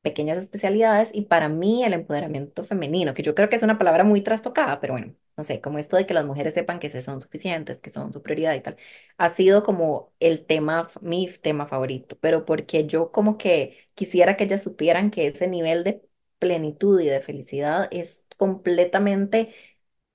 [0.03, 4.05] pequeñas especialidades y para mí el empoderamiento femenino, que yo creo que es una palabra
[4.05, 7.03] muy trastocada, pero bueno, no sé, como esto de que las mujeres sepan que se
[7.03, 8.77] son suficientes, que son su prioridad y tal,
[9.19, 14.45] ha sido como el tema, mi tema favorito, pero porque yo como que quisiera que
[14.45, 16.03] ellas supieran que ese nivel de
[16.39, 19.55] plenitud y de felicidad es completamente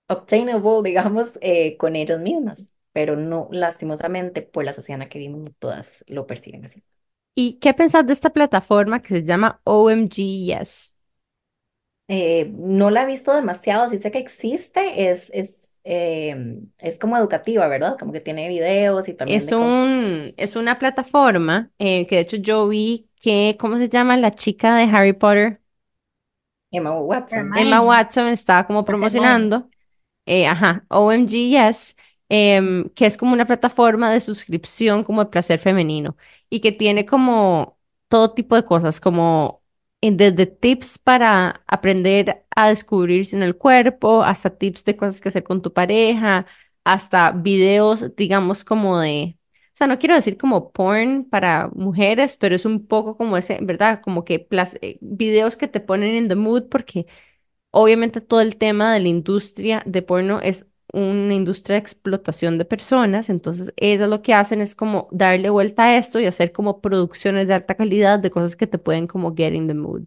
[0.08, 5.20] obtainable, digamos, eh, con ellas mismas, pero no, lastimosamente, por la sociedad en la que
[5.20, 6.84] vivimos, no todas lo perciben así.
[7.36, 10.16] ¿Y qué pensás de esta plataforma que se llama OMG
[10.46, 10.96] Yes?
[12.10, 16.36] Eh, no la he visto demasiado, sí sé que existe, es, es, eh,
[16.78, 17.98] es como educativa, ¿verdad?
[17.98, 22.22] Como que tiene videos y también Es de un, es una plataforma eh, que de
[22.22, 25.62] hecho yo vi que, ¿cómo se llama la chica de Harry Potter?
[26.72, 27.54] Emma Watson.
[27.56, 29.70] Emma Watson estaba como promocionando.
[30.26, 31.96] eh, ajá, OMG Yes,
[32.34, 36.18] em, que es como una plataforma de suscripción como de placer femenino
[36.50, 37.78] y que tiene como
[38.08, 39.62] todo tipo de cosas, como
[40.02, 45.44] desde tips para aprender a descubrirse en el cuerpo, hasta tips de cosas que hacer
[45.44, 46.46] con tu pareja,
[46.84, 52.56] hasta videos, digamos, como de, o sea, no quiero decir como porn para mujeres, pero
[52.56, 54.02] es un poco como ese, ¿verdad?
[54.02, 54.48] Como que
[54.82, 57.06] eh, videos que te ponen en the mood porque
[57.72, 62.66] Obviamente todo el tema de la industria de porno es una industria de explotación de
[62.66, 66.82] personas, entonces ellas lo que hacen es como darle vuelta a esto y hacer como
[66.82, 70.04] producciones de alta calidad de cosas que te pueden como get in the mood.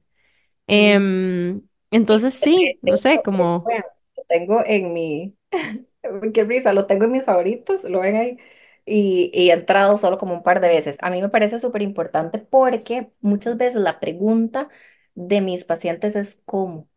[0.69, 3.85] Em, entonces sí, no sé, como bueno,
[4.17, 5.37] lo tengo en mi,
[6.35, 8.39] qué risa, lo tengo en mis favoritos, lo ven ahí,
[8.85, 10.97] y, y he entrado solo como un par de veces.
[11.03, 14.69] A mí me parece súper importante porque muchas veces la pregunta
[15.15, 16.89] de mis pacientes es ¿cómo?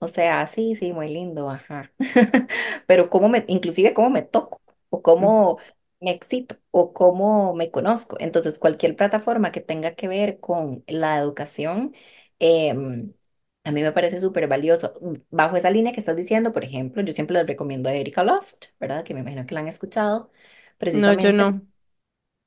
[0.00, 1.92] O sea, sí, sí, muy lindo, ajá.
[2.86, 5.58] Pero cómo me, inclusive cómo me toco, o cómo
[6.00, 8.16] me excito, o cómo me conozco.
[8.20, 11.94] Entonces, cualquier plataforma que tenga que ver con la educación,
[12.38, 13.12] em,
[13.64, 14.92] a mí me parece súper valioso.
[15.30, 18.66] Bajo esa línea que estás diciendo, por ejemplo, yo siempre les recomiendo a Erika Lust,
[18.78, 19.02] ¿verdad?
[19.04, 20.30] Que me imagino que la han escuchado,
[20.92, 21.62] no, yo precisamente no.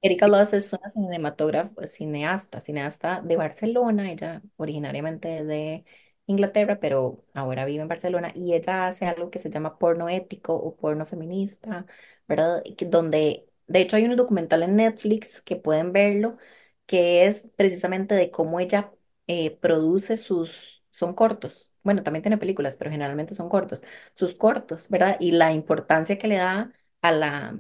[0.02, 4.12] Erika Loss es una cinematógrafa, cineasta, cineasta de Barcelona.
[4.12, 5.86] Ella originariamente es de
[6.28, 10.54] Inglaterra, pero ahora vive en Barcelona y ella hace algo que se llama porno ético
[10.56, 11.86] o porno feminista,
[12.28, 12.64] ¿verdad?
[12.88, 16.38] Donde, de hecho, hay un documental en Netflix que pueden verlo,
[16.86, 18.92] que es precisamente de cómo ella
[19.28, 21.70] eh, produce sus, son cortos.
[21.84, 23.82] Bueno, también tiene películas, pero generalmente son cortos.
[24.16, 25.18] Sus cortos, ¿verdad?
[25.20, 27.58] Y la importancia que le da a la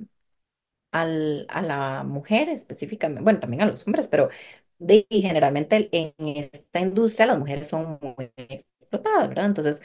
[0.92, 4.30] al, a la mujer específicamente, bueno, también a los hombres, pero
[4.82, 9.46] de, y generalmente en esta industria las mujeres son muy explotadas, ¿verdad?
[9.46, 9.82] Entonces,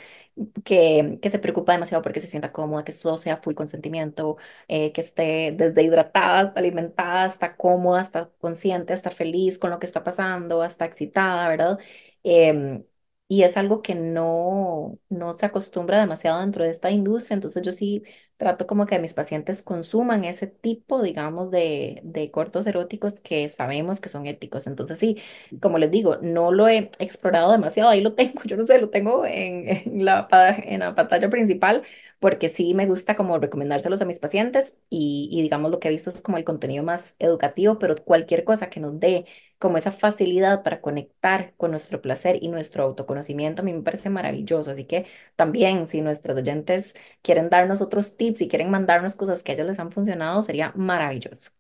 [0.65, 4.37] que, que se preocupa demasiado porque se sienta cómoda, que todo sea full consentimiento,
[4.69, 9.79] eh, que esté desde hidratada hasta alimentada, hasta cómoda, hasta consciente, hasta feliz con lo
[9.79, 11.79] que está pasando, hasta excitada, ¿verdad?
[12.23, 12.85] Em,
[13.29, 17.73] y es algo que no, no se acostumbra demasiado dentro de esta industria, entonces yo
[17.73, 18.03] sí
[18.37, 24.01] trato como que mis pacientes consuman ese tipo, digamos, de, de cortos eróticos que sabemos
[24.01, 24.67] que son éticos.
[24.67, 25.19] Entonces sí,
[25.61, 28.91] como les digo, no lo he explorado demasiado, ahí lo tengo, yo no sé, lo
[28.91, 30.29] tengo en, en la,
[30.65, 31.83] en la pantalla principal,
[32.19, 35.91] porque sí me gusta como recomendárselos a mis pacientes y, y digamos lo que he
[35.91, 39.27] visto es como el contenido más educativo, pero cualquier cosa que nos dé
[39.59, 44.11] como esa facilidad para conectar con nuestro placer y nuestro autoconocimiento, a mí me parece
[44.11, 44.71] maravilloso.
[44.71, 49.53] Así que también, si nuestros oyentes quieren darnos otros tips y quieren mandarnos cosas que
[49.53, 51.51] a ellos les han funcionado, sería maravilloso.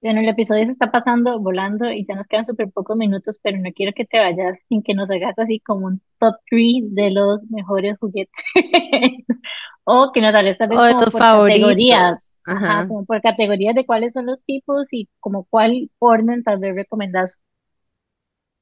[0.00, 3.58] Bueno, el episodio se está pasando volando y ya nos quedan súper pocos minutos, pero
[3.58, 7.10] no quiero que te vayas sin que nos hagas así como un top 3 de
[7.12, 8.32] los mejores juguetes.
[9.84, 12.18] O que nos hables de como tus por categorías.
[12.24, 12.30] favoritos.
[12.64, 12.86] Ajá, Ajá.
[12.86, 17.42] como por categorías de cuáles son los tipos y como cuál orden tal vez recomendás.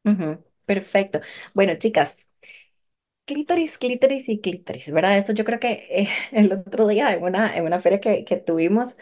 [0.04, 1.20] Ujú, perfecto.
[1.54, 2.16] Bueno, chicas,
[3.35, 5.18] clítoris, clítoris y clítoris, ¿verdad?
[5.18, 8.37] Esto yo creo que eh, el otro día en una, en una feria que, que
[8.37, 8.97] tuvimos,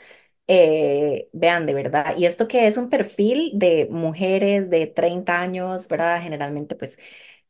[0.47, 5.89] eh, vean, de verdad, y esto que es un perfil de mujeres de 30 años,
[5.89, 6.22] ¿verdad?
[6.22, 6.99] Generalmente, pues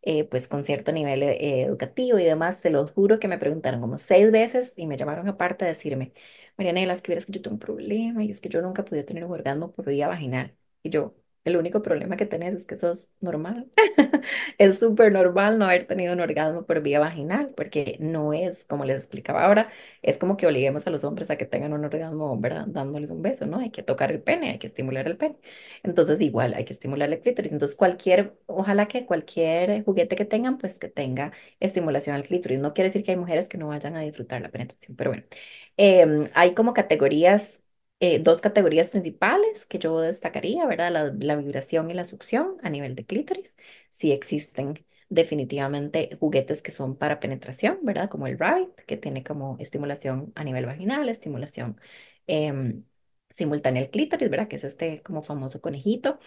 [0.02, 3.98] eh, pues con cierto nivel educativo y demás, te lo juro que me preguntaron como
[3.98, 6.12] seis veces y me llamaron aparte a decirme,
[6.58, 9.04] Marianela, es que vieras que yo tengo un problema y es que yo nunca pude
[9.04, 10.56] tener un orgasmo por vía vaginal.
[10.82, 11.14] Y yo,
[11.44, 13.70] el único problema que tenés es que sos normal.
[14.58, 18.84] Es súper normal no haber tenido un orgasmo por vía vaginal, porque no es, como
[18.84, 19.70] les explicaba ahora,
[20.02, 22.66] es como que obliguemos a los hombres a que tengan un orgasmo, ¿verdad?
[22.68, 23.58] Dándoles un beso, ¿no?
[23.58, 25.36] Hay que tocar el pene, hay que estimular el pene.
[25.82, 27.52] Entonces, igual hay que estimular el clítoris.
[27.52, 32.58] Entonces, cualquier, ojalá que cualquier juguete que tengan, pues que tenga estimulación al clítoris.
[32.58, 35.24] No quiere decir que hay mujeres que no vayan a disfrutar la penetración, pero bueno,
[35.76, 37.62] Em, hay como categorías,
[38.00, 41.12] eh, dos categorías principales que yo destacaría, ¿verdad?
[41.18, 43.56] La, vibración y la succión a nivel de clítoris.
[43.90, 48.08] Sí existen definitivamente juguetes que son para penetración, ¿verdad?
[48.10, 51.80] Como el Rabbit, que tiene como estimulación a nivel vaginal, estimulación
[52.26, 52.84] em,
[53.36, 54.48] simultánea al clítoris, ¿verdad?
[54.48, 56.18] Que es este como famoso conejito.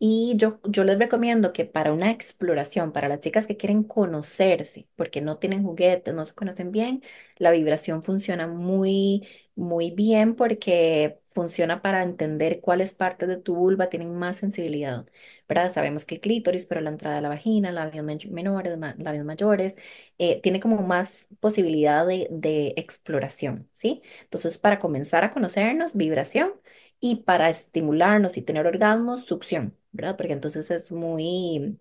[0.00, 4.88] Y yo, yo les recomiendo que para una exploración, para las chicas que quieren conocerse,
[4.94, 7.02] porque no tienen juguetes, no se conocen bien,
[7.36, 9.26] la vibración funciona muy,
[9.56, 15.04] muy bien porque funciona para entender cuáles partes de tu vulva tienen más sensibilidad,
[15.48, 15.72] ¿verdad?
[15.72, 19.76] Sabemos que el clítoris, pero la entrada de la vagina, labios men- menores, labios mayores,
[20.18, 24.02] eh, tiene como más posibilidad de, de exploración, ¿sí?
[24.22, 26.52] Entonces, para comenzar a conocernos, vibración
[27.00, 30.16] y para estimularnos y tener orgasmos, succión, ¿verdad?
[30.16, 31.78] Porque entonces es muy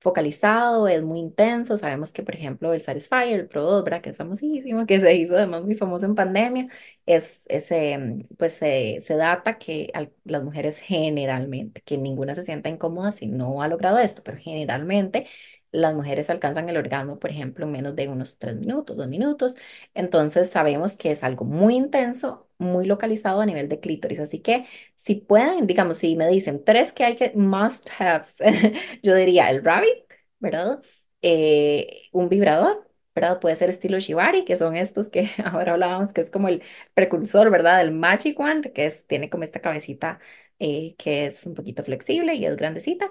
[0.00, 1.76] focalizado, es muy intenso.
[1.76, 4.00] Sabemos que, por ejemplo, el Satisfyer, el Pro 2, ¿verdad?
[4.02, 6.68] Que es famosísimo, que se hizo además muy famoso en pandemia,
[7.06, 12.44] es, ese, mm, pues se, se data que al- las mujeres generalmente, que ninguna se
[12.44, 15.26] sienta incómoda si no ha logrado esto, pero generalmente
[15.72, 19.54] las mujeres alcanzan el orgasmo, por ejemplo, en menos de unos tres minutos, dos minutos.
[19.94, 24.20] Entonces sabemos que es algo muy intenso, muy localizado a nivel de clítoris.
[24.20, 24.66] Así que
[24.96, 28.34] si pueden, digamos, si me dicen tres que hay que must haves
[29.02, 29.94] Yo diría el rabbit,
[30.38, 30.82] ¿verdad?
[31.22, 33.40] Eh, un vibrador, ¿verdad?
[33.40, 36.62] Puede ser estilo Shibari, que son estos que ahora hablábamos, que es como el
[36.94, 37.78] precursor, ¿verdad?
[37.78, 40.20] Del Magic Wand, que es, tiene como esta cabecita
[40.60, 43.10] eh, que es un poquito flexible y es grandecita.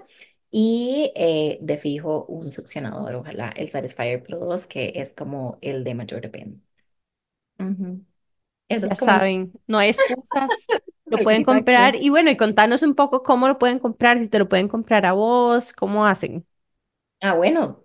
[0.52, 5.84] Y eh, de fijo un succionador, ojalá el Satisfyer Pro 2, que es como el
[5.84, 6.30] de mayor.
[8.70, 10.70] Eso Ya es como el, saben, no hay excusas,
[11.10, 11.96] lo pueden comprar.
[11.96, 15.06] Y bueno, y contanos un poco cómo lo pueden comprar, si te lo pueden comprar
[15.06, 16.46] a vos, cómo hacen.
[17.22, 17.84] Ah, bueno,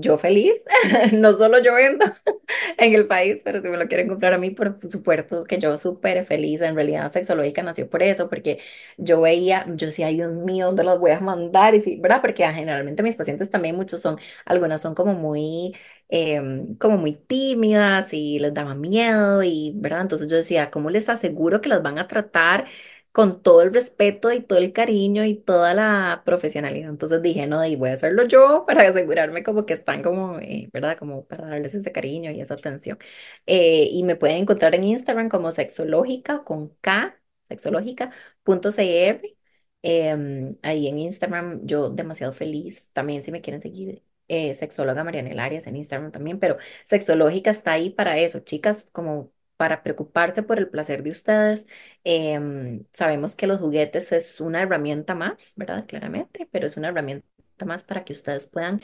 [0.00, 0.54] yo feliz,
[1.12, 2.04] no solo yo vendo.
[2.78, 5.76] en el país, pero si me lo quieren comprar a mí, por supuesto que yo
[5.78, 6.60] súper feliz.
[6.62, 8.60] En realidad, Sexológica nació por eso, porque
[8.96, 11.74] yo veía, yo decía, Dios mío, ¿dónde las voy a mandar?
[11.74, 12.20] Y sí, ¿verdad?
[12.20, 15.74] Porque ah, generalmente mis pacientes también, muchos son, algunas son como muy,
[16.08, 20.02] em, como muy tímidas y les daba miedo y, ¿verdad?
[20.02, 22.66] Entonces yo decía, ¿cómo les aseguro que las van a tratar?
[23.14, 26.90] Con todo el respeto y todo el cariño y toda la profesionalidad.
[26.90, 30.68] Entonces dije, no, y voy a hacerlo yo para asegurarme como que están como, eh,
[30.72, 30.98] ¿verdad?
[30.98, 32.98] Como para darles ese cariño y esa atención.
[33.46, 37.16] Eh, y me pueden encontrar en Instagram como sexológica con K,
[37.48, 39.20] sexológica.cr.
[39.82, 42.88] Em, ahí en Instagram yo demasiado feliz.
[42.92, 46.56] También si me quieren seguir, eh, sexóloga Marianela Arias en Instagram también, pero
[46.86, 51.66] sexológica está ahí para eso, chicas, como para preocuparse por el placer de ustedes
[52.04, 55.86] Em, sabemos que los juguetes es una herramienta más, ¿verdad?
[55.86, 57.26] Claramente, pero es una herramienta
[57.66, 58.82] más para que ustedes puedan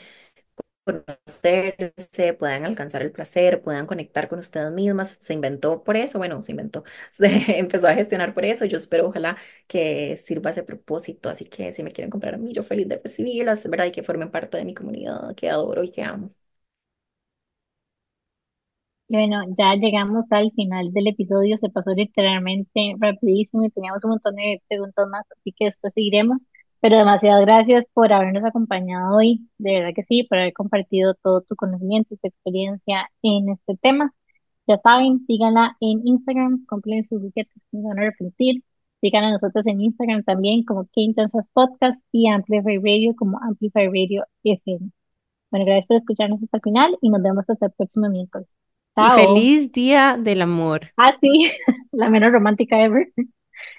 [0.85, 5.19] conocerse, puedan alcanzar el placer, puedan conectar con ustedes mismas.
[5.21, 8.65] Se inventó por eso, bueno, se inventó, se empezó a gestionar por eso.
[8.65, 11.29] Yo espero, ojalá que sirva ese propósito.
[11.29, 13.85] Así que si me quieren comprar a mí, yo feliz de recibirlas, ¿verdad?
[13.87, 16.29] Y que formen parte de mi comunidad, que adoro y que amo.
[19.11, 24.35] Bueno, ya llegamos al final del episodio, se pasó literalmente rapidísimo y teníamos un montón
[24.35, 26.47] de preguntas más, así que después seguiremos.
[26.79, 31.41] Pero demasiadas gracias por habernos acompañado hoy, de verdad que sí, por haber compartido todo
[31.41, 34.13] tu conocimiento y tu experiencia en este tema.
[34.67, 38.63] Ya saben, síganla en Instagram, compren sus billetes, no van a arrepentir.
[39.01, 43.87] Sigan a nosotros en Instagram también como Qué Intensas Podcast y Amplify Radio como Amplify
[43.87, 44.91] Radio FM.
[45.51, 48.60] Bueno, gracias por escucharnos hasta el final y nos vemos hasta el próximo miércoles.
[48.97, 50.91] Y feliz día del amor.
[50.97, 51.51] Ah, sí,
[51.91, 53.11] la menos romántica ever.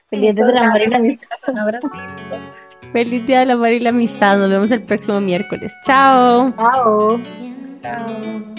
[0.09, 1.27] Feliz día del amor y la amistad.
[2.93, 4.39] Feliz día del amor y la amistad.
[4.39, 5.73] Nos vemos el próximo miércoles.
[5.85, 6.53] Chao.
[6.57, 7.21] Chao.
[7.83, 8.53] Chao.